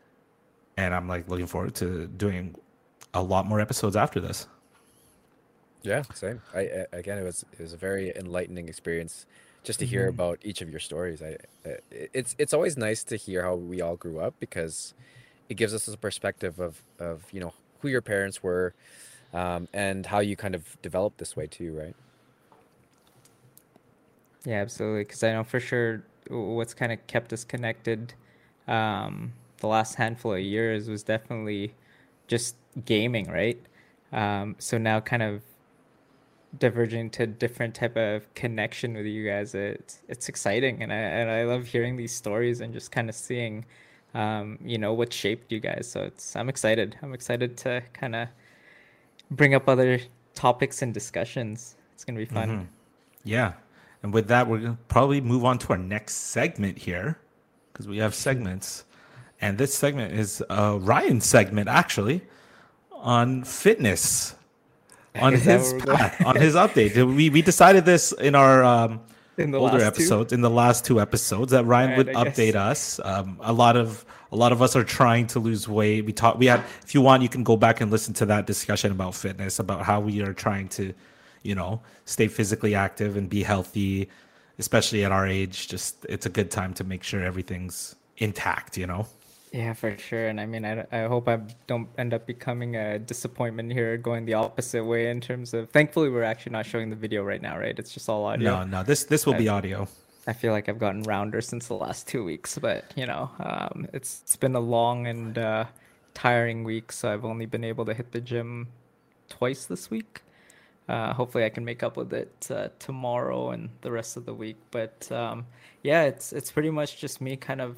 [0.78, 2.56] and I'm like looking forward to doing
[3.14, 4.48] a lot more episodes after this.
[5.84, 6.42] Yeah, same.
[6.54, 9.26] I, I again, it was it was a very enlightening experience
[9.64, 11.22] just to hear about each of your stories.
[11.22, 14.94] I, I it's it's always nice to hear how we all grew up because
[15.50, 18.74] it gives us a perspective of of you know who your parents were,
[19.34, 21.96] um, and how you kind of developed this way too, right?
[24.46, 25.04] Yeah, absolutely.
[25.04, 28.14] Because I know for sure what's kind of kept us connected
[28.68, 31.74] um, the last handful of years was definitely
[32.28, 32.56] just
[32.86, 33.60] gaming, right?
[34.12, 35.42] Um, so now, kind of
[36.58, 41.30] diverging to different type of connection with you guys, it's it's exciting, and I and
[41.30, 43.66] I love hearing these stories and just kind of seeing,
[44.14, 45.90] um, you know, what shaped you guys.
[45.90, 46.98] So it's I'm excited.
[47.02, 48.28] I'm excited to kind of
[49.32, 50.00] bring up other
[50.36, 51.76] topics and discussions.
[51.94, 52.70] It's gonna be fun.
[53.24, 53.54] Yeah.
[54.04, 57.18] And with that, we're to probably move on to our next segment here
[57.78, 58.86] because we have segments.
[59.40, 62.24] And this segment is uh, Ryan's segment, actually,
[62.92, 64.34] on fitness,
[65.14, 65.98] on Is his where we're going?
[66.00, 67.16] path, on his update.
[67.16, 69.00] We, we decided this in our um,
[69.38, 69.88] In the older last two?
[69.88, 72.36] episodes, in the last two episodes, that Ryan Alright, would I guess.
[72.40, 73.00] update us.
[73.04, 76.04] Um, a lot of a lot of us are trying to lose weight.
[76.06, 76.40] We talk.
[76.40, 76.64] We had.
[76.84, 79.84] If you want, you can go back and listen to that discussion about fitness, about
[79.84, 80.94] how we are trying to,
[81.44, 84.10] you know, stay physically active and be healthy,
[84.60, 85.68] especially at our age.
[85.68, 88.78] Just it's a good time to make sure everything's intact.
[88.78, 89.08] You know.
[89.54, 90.28] Yeah, for sure.
[90.28, 94.26] And I mean, I, I hope I don't end up becoming a disappointment here, going
[94.26, 95.70] the opposite way in terms of.
[95.70, 97.78] Thankfully, we're actually not showing the video right now, right?
[97.78, 98.58] It's just all audio.
[98.58, 98.84] No, no.
[98.84, 99.88] This this will be audio.
[100.28, 103.88] I feel like I've gotten rounder since the last two weeks, but you know, um,
[103.94, 105.66] it's it's been a long and uh,
[106.14, 108.68] tiring week, so I've only been able to hit the gym
[109.30, 110.22] twice this week.
[110.90, 114.34] Uh, hopefully, I can make up with it uh, tomorrow and the rest of the
[114.34, 114.58] week.
[114.72, 115.46] But um,
[115.84, 117.78] yeah, it's it's pretty much just me kind of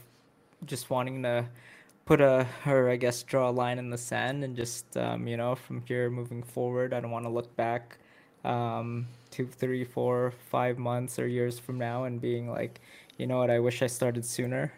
[0.66, 1.46] just wanting to
[2.06, 5.38] put a or I guess draw a line in the sand and just um, you
[5.38, 7.98] know from here moving forward, I don't want to look back
[8.44, 12.80] um, two, three, four, five months or years from now and being like,
[13.18, 14.72] you know what, I wish I started sooner,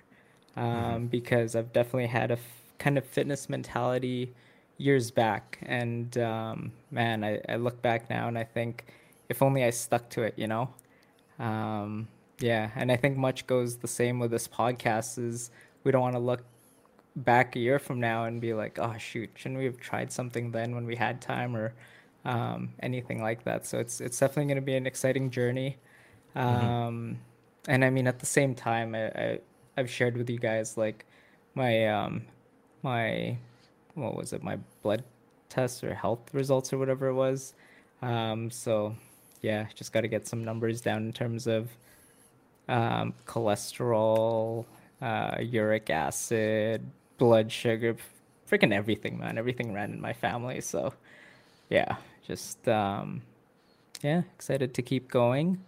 [0.55, 2.39] um, because I've definitely had a f-
[2.79, 4.34] kind of fitness mentality
[4.82, 8.86] years back, and um, man, I, I look back now and I think
[9.29, 10.69] if only I stuck to it, you know.
[11.39, 12.07] Um,
[12.39, 15.17] yeah, and I think much goes the same with this podcast.
[15.17, 15.51] Is
[15.84, 16.43] we don't want to look
[17.15, 20.51] back a year from now and be like, oh shoot, shouldn't we have tried something
[20.51, 21.73] then when we had time or
[22.25, 23.65] um, anything like that?
[23.65, 25.77] So it's it's definitely going to be an exciting journey.
[26.36, 27.19] Um,
[27.67, 29.39] And I mean, at the same time, I, I
[29.77, 31.05] I've shared with you guys like
[31.53, 32.25] my um
[32.82, 33.38] my
[33.95, 35.03] what was it my blood
[35.49, 37.53] tests or health results or whatever it was.
[38.01, 38.95] Um, so
[39.41, 41.69] yeah, just got to get some numbers down in terms of
[42.67, 44.65] um, cholesterol,
[45.01, 46.81] uh, uric acid,
[47.17, 47.97] blood sugar,
[48.49, 49.37] freaking everything, man.
[49.37, 50.61] Everything ran in my family.
[50.61, 50.93] So,
[51.69, 53.21] yeah, just, um,
[54.01, 55.59] yeah, excited to keep going.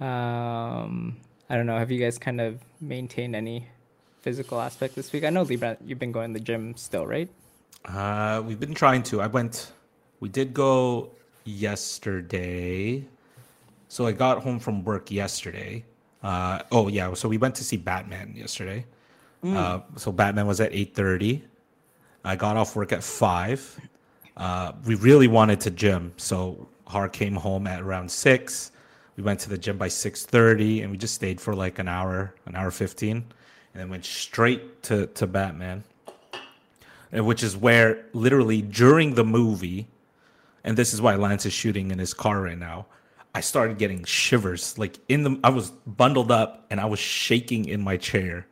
[0.00, 1.18] Um,
[1.48, 1.78] I don't know.
[1.78, 3.68] Have you guys kind of maintained any
[4.22, 5.24] physical aspect this week?
[5.24, 7.28] I know, Libra, you've been going to the gym still, right?
[7.84, 9.20] Uh, we've been trying to.
[9.20, 9.72] I went.
[10.20, 11.10] We did go
[11.44, 13.04] yesterday.
[13.88, 15.84] So I got home from work yesterday.
[16.22, 17.12] Uh, oh yeah.
[17.14, 18.86] So we went to see Batman yesterday.
[19.42, 21.42] Uh, so Batman was at eight thirty.
[22.24, 23.80] I got off work at five.
[24.36, 28.72] Uh, we really wanted to gym, so Har came home at around six.
[29.16, 31.88] We went to the gym by six thirty, and we just stayed for like an
[31.88, 33.16] hour, an hour fifteen,
[33.72, 35.82] and then went straight to to Batman
[37.12, 39.88] which is where literally during the movie,
[40.64, 42.86] and this is why Lance is shooting in his car right now.
[43.34, 44.76] I started getting shivers.
[44.78, 48.46] Like in the, I was bundled up and I was shaking in my chair.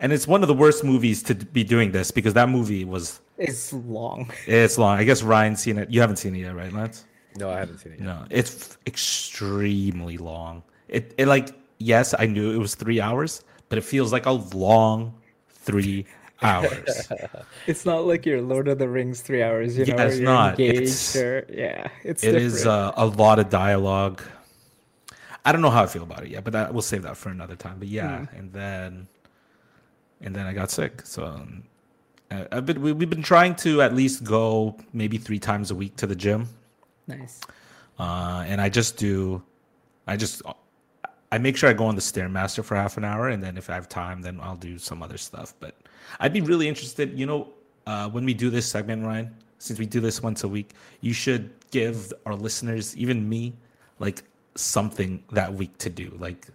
[0.00, 3.20] And it's one of the worst movies to be doing this because that movie was
[3.38, 4.30] It's long.
[4.46, 4.98] it's long.
[4.98, 5.90] I guess Ryan's seen it.
[5.90, 7.04] You haven't seen it yet, right, Lance?
[7.36, 8.06] No, I haven't seen it yet.
[8.06, 10.62] No, it's extremely long.
[10.88, 14.32] It, it like yes, I knew it was three hours, but it feels like a
[14.32, 15.14] long
[15.48, 16.06] three
[16.44, 17.08] hours.
[17.66, 20.18] It's not like your Lord of the Rings three hours, you know, Yeah, where it's
[20.20, 20.60] not.
[20.60, 24.22] It's- or yeah, it's It is uh, a lot of dialogue.
[25.46, 27.28] I don't know how I feel about it yet, but that, we'll save that for
[27.30, 27.78] another time.
[27.78, 29.08] But yeah, and then
[30.20, 31.02] and then I got sick.
[31.04, 31.64] So um,
[32.30, 35.74] uh, I've been we, we've been trying to at least go maybe three times a
[35.74, 36.48] week to the gym,
[37.06, 37.40] nice.
[37.98, 39.42] uh, and I just do,
[40.06, 40.40] I just
[41.30, 43.68] I make sure I go on the stairmaster for half an hour, and then if
[43.68, 45.52] I have time, then I'll do some other stuff.
[45.60, 45.74] But
[46.20, 47.18] I'd be really interested.
[47.18, 47.48] You know,
[47.86, 51.12] uh, when we do this segment, Ryan, since we do this once a week, you
[51.12, 53.54] should give our listeners, even me,
[53.98, 54.22] like
[54.54, 56.46] something that week to do, like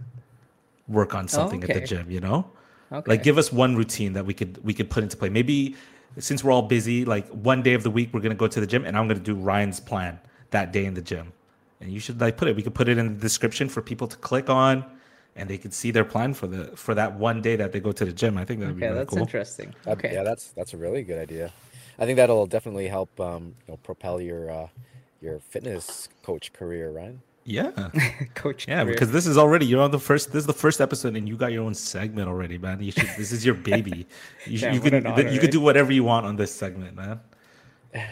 [0.87, 2.09] work on something at the gym.
[2.09, 2.45] You know,
[2.91, 3.11] Okay.
[3.11, 5.29] like give us one routine that we could we could put into play.
[5.29, 5.75] Maybe
[6.17, 8.67] since we're all busy, like one day of the week we're gonna go to the
[8.67, 10.19] gym, and I'm gonna do Ryan's plan
[10.51, 11.31] that day in the gym.
[11.81, 12.55] And you should like put it.
[12.55, 14.83] We could put it in the description for people to click on,
[15.39, 17.91] and they could see their plan for the for that one day that they go
[17.91, 18.37] to the gym.
[18.37, 19.19] I think that would be okay, really that's cool.
[19.19, 19.73] interesting.
[19.83, 20.13] That- Okay.
[20.13, 21.51] Yeah, that's that's a really good idea.
[21.97, 24.67] I think that'll definitely help um, you know, propel your uh,
[25.21, 27.21] your fitness coach career, Ryan.
[27.45, 27.71] Yeah,
[28.35, 28.67] Coach.
[28.67, 28.83] yeah.
[28.83, 28.93] career.
[28.93, 30.31] Because this is already you're on the first.
[30.31, 32.81] This is the first episode, and you got your own segment already, man.
[32.81, 33.09] You should.
[33.17, 34.05] This is your baby.
[34.45, 36.53] You, should, Damn, you what can honor, you could do whatever you want on this
[36.53, 37.19] segment, man.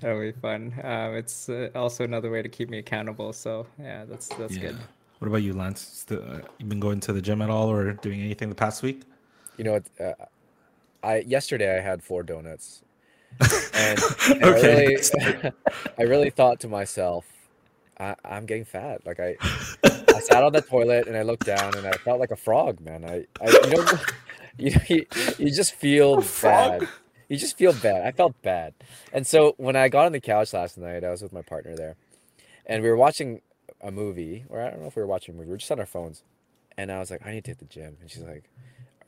[0.00, 0.74] That'll be fun.
[0.82, 3.32] Um, it's uh, also another way to keep me accountable.
[3.32, 4.76] So yeah, that's that's good.
[5.18, 5.80] What about you, Lance?
[5.80, 8.82] Still, uh, you been going to the gym at all, or doing anything the past
[8.82, 9.02] week?
[9.56, 10.12] You know, uh,
[11.02, 12.82] I yesterday I had four donuts,
[13.74, 13.98] and,
[14.28, 15.52] and Okay, I, really,
[15.98, 17.24] I really thought to myself,
[17.98, 19.06] I, I'm getting fat.
[19.06, 19.36] Like I,
[19.82, 22.80] I sat on the toilet and I looked down and I felt like a frog,
[22.80, 23.04] man.
[23.04, 23.86] I, I you know,
[24.58, 25.06] you, you,
[25.38, 26.86] you just feel bad.
[27.28, 28.06] You just feel bad.
[28.06, 28.74] I felt bad,
[29.14, 31.74] and so when I got on the couch last night, I was with my partner
[31.74, 31.96] there,
[32.66, 33.40] and we were watching
[33.80, 35.46] a movie, or I don't know if we were watching a movie.
[35.48, 36.22] We were just on our phones,
[36.76, 38.50] and I was like, I need to hit the gym, and she's like,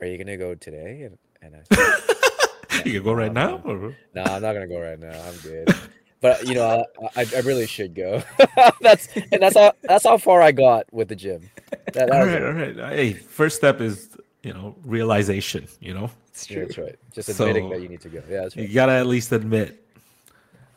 [0.01, 1.03] Are you gonna go today?
[1.03, 3.61] And, and I said, You can go right now.
[3.65, 3.93] No,
[4.23, 5.21] I'm not gonna go right now.
[5.23, 5.75] I'm good.
[6.21, 6.85] But you know,
[7.17, 8.23] I, I, I really should go.
[8.81, 11.49] that's and that's how that's how far I got with the gym.
[11.93, 12.43] That, that All right, it.
[12.81, 12.97] all right.
[12.97, 15.69] Hey, first step is you know realization.
[15.81, 16.67] You know, It's Yeah, true.
[16.67, 16.99] that's right.
[17.13, 18.23] Just admitting So- that you need to go.
[18.29, 18.69] Yeah, that's right.
[18.69, 19.85] you gotta at least admit.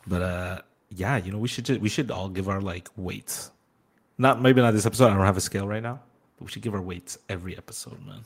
[0.07, 3.51] But uh, yeah, you know, we should just, we should all give our like weights.
[4.21, 5.07] Not maybe not this episode.
[5.07, 5.99] I don't have a scale right now,
[6.37, 8.23] but we should give our weights every episode, man.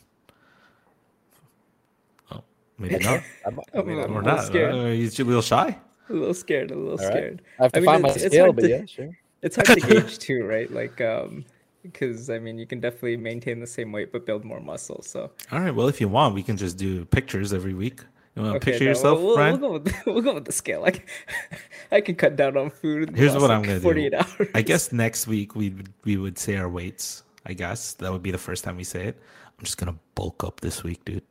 [2.34, 2.43] Oh,
[2.78, 3.24] maybe not.
[3.46, 4.43] I'm, I mean, I'm, or I'm not.
[4.43, 4.76] scared.
[4.76, 5.78] Uh, you a little shy.
[6.10, 6.72] A little scared.
[6.72, 7.08] A little all right.
[7.08, 7.41] scared.
[7.60, 9.18] I have to I mean, find my it's- it's scale, hard but to- yeah, sure.
[9.41, 10.70] It's hard to gauge too, right?
[10.70, 11.46] Like, um,
[11.82, 15.02] because I mean, you can definitely maintain the same weight but build more muscle.
[15.02, 15.74] So All right.
[15.74, 18.02] Well, if you want, we can just do pictures every week.
[18.36, 19.62] You want to okay, picture no, yourself, we'll, we'll, Ryan?
[19.62, 20.82] we'll go with the, we'll go with the scale.
[20.82, 21.08] Like,
[21.92, 23.16] I can cut down on food.
[23.16, 23.82] Here's what I'm gonna do.
[23.82, 24.50] 48 hours.
[24.54, 27.24] I guess next week we would we would say our weights.
[27.46, 29.22] I guess that would be the first time we say it.
[29.58, 31.24] I'm just gonna bulk up this week, dude.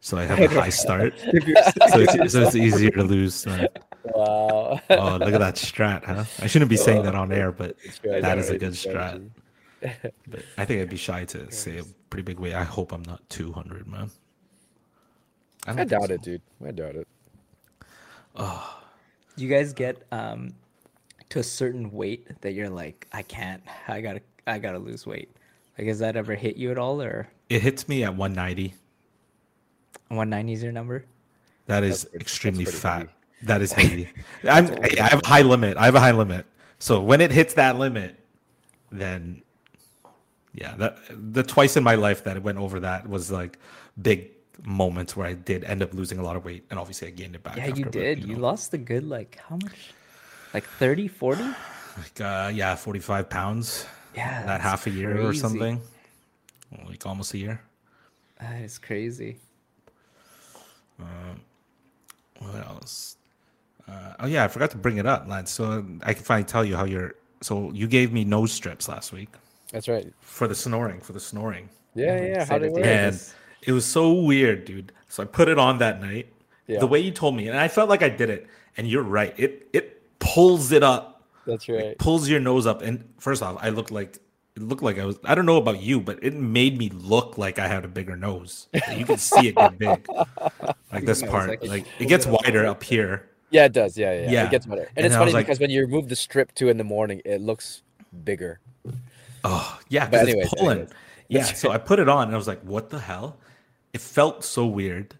[0.00, 1.14] So I have a high start.
[1.18, 3.46] So it's, so it's easier to lose.
[3.46, 3.68] man.
[4.04, 4.80] Wow.
[4.90, 6.24] Oh, look at that strat, huh?
[6.40, 9.28] I shouldn't be saying that on air, but that is a good strat.
[9.80, 12.54] But I think I'd be shy to say a pretty big weight.
[12.54, 14.10] I hope I'm not 200, man.
[15.68, 16.14] I, I don't think doubt so.
[16.14, 16.42] it, dude.
[16.66, 17.08] I doubt it.
[19.36, 20.54] Do you guys get um
[21.30, 25.30] to a certain weight that you're like, I can't, I gotta, I gotta lose weight?
[25.76, 28.74] Like, has that ever hit you at all, or It hits me at 190.
[30.08, 31.04] 190 is your number?
[31.66, 32.98] That is pretty- extremely fat.
[33.00, 33.10] heavy.
[33.42, 34.08] That is heavy.
[34.44, 34.66] I'm,
[35.00, 35.76] I have a high limit.
[35.76, 36.46] I have a high limit.
[36.78, 38.16] So when it hits that limit,
[38.90, 39.42] then
[40.54, 43.58] yeah, that the twice in my life that it went over that was like
[44.00, 44.30] big
[44.62, 47.34] moments where I did end up losing a lot of weight, and obviously I gained
[47.34, 47.56] it back.
[47.56, 48.24] Yeah, you did.
[48.24, 49.94] You know, lost a good like how much?
[50.54, 51.42] Like 30, 40?
[51.42, 53.86] like uh, yeah, forty five pounds.
[54.14, 55.80] Yeah, that half a year or something,
[56.86, 57.60] like almost a year.
[58.40, 59.38] That is crazy.
[62.38, 63.16] What else?
[63.88, 65.50] Uh, oh yeah, I forgot to bring it up, Lance.
[65.50, 67.14] So I can finally tell you how you're.
[67.42, 69.28] So you gave me nose strips last week
[69.72, 70.12] That's right.
[70.20, 71.00] for the snoring.
[71.00, 71.68] For the snoring.
[71.94, 72.44] Yeah, yeah.
[72.44, 72.84] How they to work?
[72.84, 73.20] and.
[73.62, 74.92] It was so weird, dude.
[75.08, 76.32] So I put it on that night.
[76.66, 76.80] Yeah.
[76.80, 78.46] The way you told me, and I felt like I did it.
[78.76, 79.34] And you're right.
[79.38, 81.98] It it pulls it up, That's right.
[81.98, 82.82] pulls your nose up.
[82.82, 84.16] And first off, I looked like
[84.54, 85.18] it looked like I was.
[85.24, 88.16] I don't know about you, but it made me look like I had a bigger
[88.16, 88.68] nose.
[88.94, 90.06] You can see it get big,
[90.92, 91.48] like this part.
[91.48, 93.28] like, Like it gets wider up here.
[93.50, 93.96] Yeah, it does.
[93.96, 94.30] Yeah, yeah.
[94.30, 94.44] yeah.
[94.44, 94.82] It gets better.
[94.82, 97.22] And, And it's funny like- because when you remove the strip too in the morning,
[97.24, 97.82] it looks
[98.24, 98.60] bigger.
[99.44, 100.78] Oh yeah, because it's pulling.
[100.80, 100.92] anyways.
[101.28, 103.36] Yeah, so I put it on and I was like, "What the hell?"
[103.92, 105.14] It felt so weird,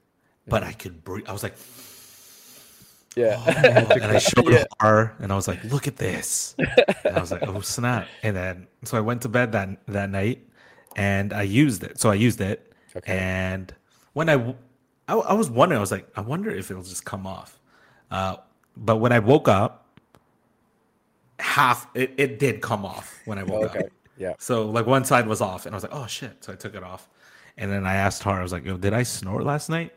[0.47, 1.29] but I could breathe.
[1.29, 1.55] I was like,
[3.17, 3.43] Yeah.
[3.93, 4.65] and I showed Yeah.
[4.81, 6.55] her, and I was like, "Look at this!"
[7.05, 10.11] And I was like, "Oh snap!" And then so I went to bed that that
[10.11, 10.47] night,
[10.97, 11.99] and I used it.
[11.99, 13.19] So I used it, Okay.
[13.19, 13.75] and
[14.13, 14.55] when I
[15.09, 17.59] I was wondering, I was like, I wonder if it'll just come off.
[18.11, 18.37] Uh,
[18.77, 19.87] but when I woke up,
[21.39, 23.79] half it, it did come off when I woke okay.
[23.81, 23.87] up.
[24.19, 24.35] Yeah.
[24.39, 26.75] So like one side was off, and I was like, "Oh shit!" So I took
[26.75, 27.09] it off,
[27.59, 29.93] and then I asked her, I was like, "Yo, did I snore last night?"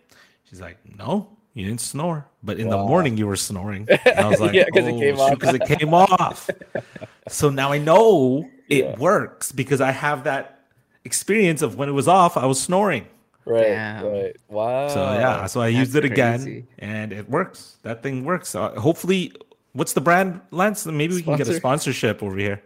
[0.50, 4.28] She's like, "No, you didn't snore, but in the morning you were snoring." And I
[4.28, 6.50] was like, Yeah, 'cause it came off." because it came off."
[7.30, 8.96] so now I know it Yeah.
[8.98, 10.66] works because I have that
[11.06, 13.06] experience of when it was off, I was snoring.
[13.46, 13.64] Right.
[13.64, 14.06] Damn.
[14.06, 14.36] Right.
[14.50, 14.88] Wow.
[14.90, 17.78] So yeah, so I used that's it again, and it works.
[17.84, 18.50] That thing works.
[18.50, 19.34] So hopefully,
[19.74, 20.86] what's the brand, Lance?
[20.86, 22.62] Maybe we can get a sponsorship over here.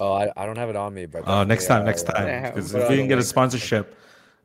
[0.00, 2.12] Oh, I, I don't have it on me, but Oh, next definitely, time, next uh,
[2.12, 2.42] time.
[2.52, 3.28] Because if on we can get a link.
[3.28, 3.96] sponsorship,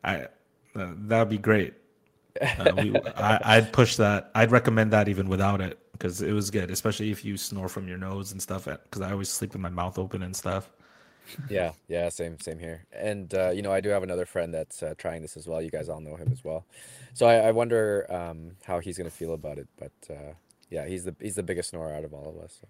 [0.03, 0.27] I
[0.75, 1.73] uh, that'd be great.
[2.41, 4.31] Uh, we, I, I'd push that.
[4.35, 7.87] I'd recommend that even without it because it was good, especially if you snore from
[7.87, 8.65] your nose and stuff.
[8.65, 10.69] Because I always sleep with my mouth open and stuff.
[11.49, 12.85] Yeah, yeah, same, same here.
[12.91, 15.61] And uh, you know, I do have another friend that's uh, trying this as well.
[15.61, 16.65] You guys all know him as well.
[17.13, 19.67] So I, I wonder um, how he's gonna feel about it.
[19.77, 20.33] But uh,
[20.69, 22.57] yeah, he's the he's the biggest snorer out of all of us.
[22.61, 22.67] So.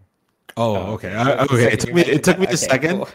[0.57, 1.13] Oh, okay.
[1.13, 1.71] I, okay.
[1.73, 2.01] It took me.
[2.01, 3.03] It took me a second.
[3.03, 3.07] I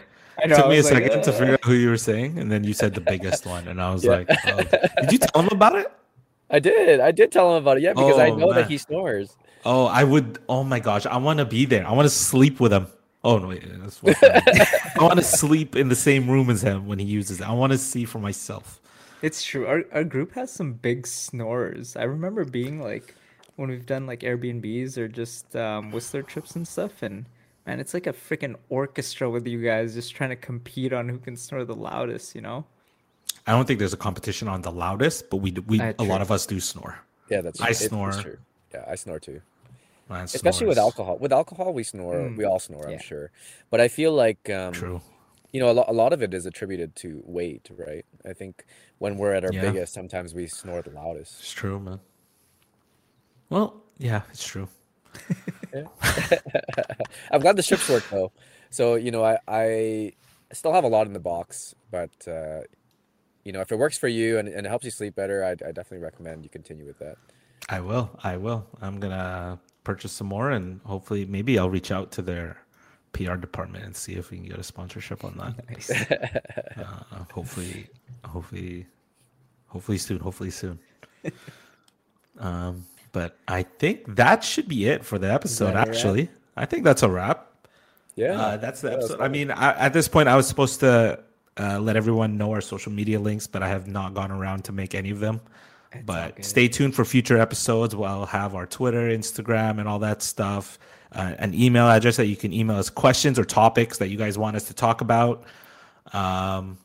[0.43, 1.97] It know, took me a was like, second to "Uh." figure out who you were
[1.97, 4.11] saying, and then you said the biggest one, and I was Yeah.
[4.11, 4.57] like, oh.
[5.01, 5.91] "Did you tell him about it?"
[6.49, 7.83] I did, I did tell him about it.
[7.83, 9.35] Yeah, because I Oh, know that he snores.
[9.65, 10.39] Oh, I would.
[10.47, 11.85] Oh my gosh, I want to be there.
[11.85, 12.87] I want to sleep with him.
[13.23, 16.87] Oh no, wait, that's what I want to sleep in the same room as him
[16.87, 17.47] when he uses it.
[17.49, 18.79] I want to see for myself.
[19.21, 19.65] It's true.
[19.67, 21.97] Our our group has some big snorers.
[21.97, 23.15] I remember being like
[23.57, 27.25] when we've done like Airbnbs or just um, Whistler trips and stuff, and
[27.67, 31.19] man, it's like a freaking orchestra with you guys just trying to compete on who
[31.19, 32.33] can snore the loudest.
[32.33, 32.65] You know?
[33.45, 36.21] I don't think there's a competition on the loudest, but we we Uh, a lot
[36.21, 36.97] of us do snore.
[37.29, 37.65] Yeah, that's true.
[37.65, 38.11] I it- it's snore.
[38.13, 38.37] true.
[38.73, 39.41] Yeah, I snore too.
[40.09, 41.17] Lance Especially with alcohol.
[41.17, 42.15] With alcohol, we snore.
[42.15, 43.29] Mm, We all snore, I'm sure.
[43.69, 45.01] But I feel like um, True.
[45.51, 48.05] you know a, lo- a lot of it is attributed to weight, right?
[48.25, 48.65] I think
[48.99, 49.63] when we're at our Yeah.
[49.65, 51.41] biggest, sometimes we snore the loudest.
[51.41, 51.99] It's true, man.
[53.49, 54.67] Well, yeah, it's true.
[57.31, 58.31] I'm glad the strips work though.
[58.69, 60.13] So you know, I I
[60.53, 62.61] still have a lot in the box, but uh,
[63.43, 65.51] you know, if it works for you and, and it helps you sleep better, I,
[65.51, 67.17] I definitely recommend you continue with that.
[67.69, 68.09] I will.
[68.23, 68.65] I will.
[68.81, 72.57] I'm gonna purchase some more, and hopefully, maybe I'll reach out to their
[73.13, 75.65] PR department and see if we can get a sponsorship on that.
[75.69, 75.89] Nice.
[76.77, 77.87] Uh, hopefully,
[78.25, 78.85] hopefully,
[79.67, 80.19] hopefully soon.
[80.19, 80.79] Hopefully soon.
[82.39, 85.75] um, but I think that should be it for the episode.
[85.75, 87.51] Actually, I think that's a wrap.
[88.15, 89.23] Yeah, Uh, that's the Yeah, that's episode.
[89.23, 91.19] I mean, I, at this point, I was supposed to
[91.59, 94.71] uh, let everyone know our social media links, but I have not gone around to
[94.71, 95.39] make any of them.
[95.93, 96.45] all but good.
[96.45, 97.95] stay tuned for future episodes.
[97.95, 100.79] We'll have our Twitter, Instagram, and all that stuff.
[101.11, 104.37] Uh, an email address that you can email us questions or topics that you guys
[104.37, 105.45] want us to talk about.
[106.11, 106.77] Um,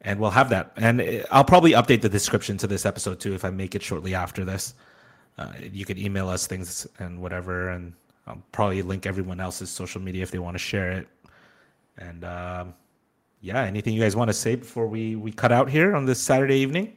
[0.00, 0.72] and we'll have that.
[0.76, 3.82] And uh, I'll probably update the description to this episode too if I make it
[3.82, 4.74] shortly after this.
[5.38, 7.92] Uh, you could email us things and whatever, and
[8.26, 11.08] I'll probably link everyone else's social media if they want to share it.
[11.96, 12.74] And um,
[13.40, 16.20] yeah, anything you guys want to say before we we cut out here on this
[16.20, 16.96] Saturday evening?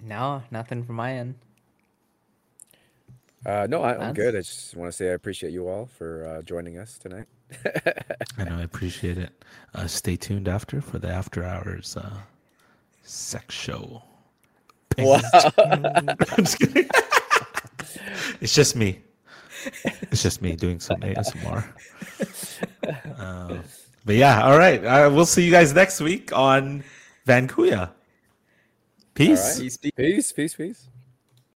[0.00, 1.34] No, nothing from my end.
[3.44, 4.34] Uh, no, I, I'm good.
[4.34, 7.26] I just want to say I appreciate you all for uh, joining us tonight.
[8.38, 9.30] I know I appreciate it.
[9.72, 12.18] Uh, stay tuned after for the after hours uh,
[13.02, 14.02] sex show.
[14.98, 15.20] Wow.
[15.58, 16.88] I'm just kidding.
[18.40, 19.00] it's just me.
[20.10, 21.64] It's just me doing some ASMR.
[23.18, 23.56] Uh,
[24.04, 24.84] but yeah, all right.
[24.84, 26.84] Uh, we'll see you guys next week on
[27.26, 27.90] Vankuya.
[29.14, 29.58] Peace.
[29.58, 29.94] All right.
[29.96, 30.88] Peace, peace, peace.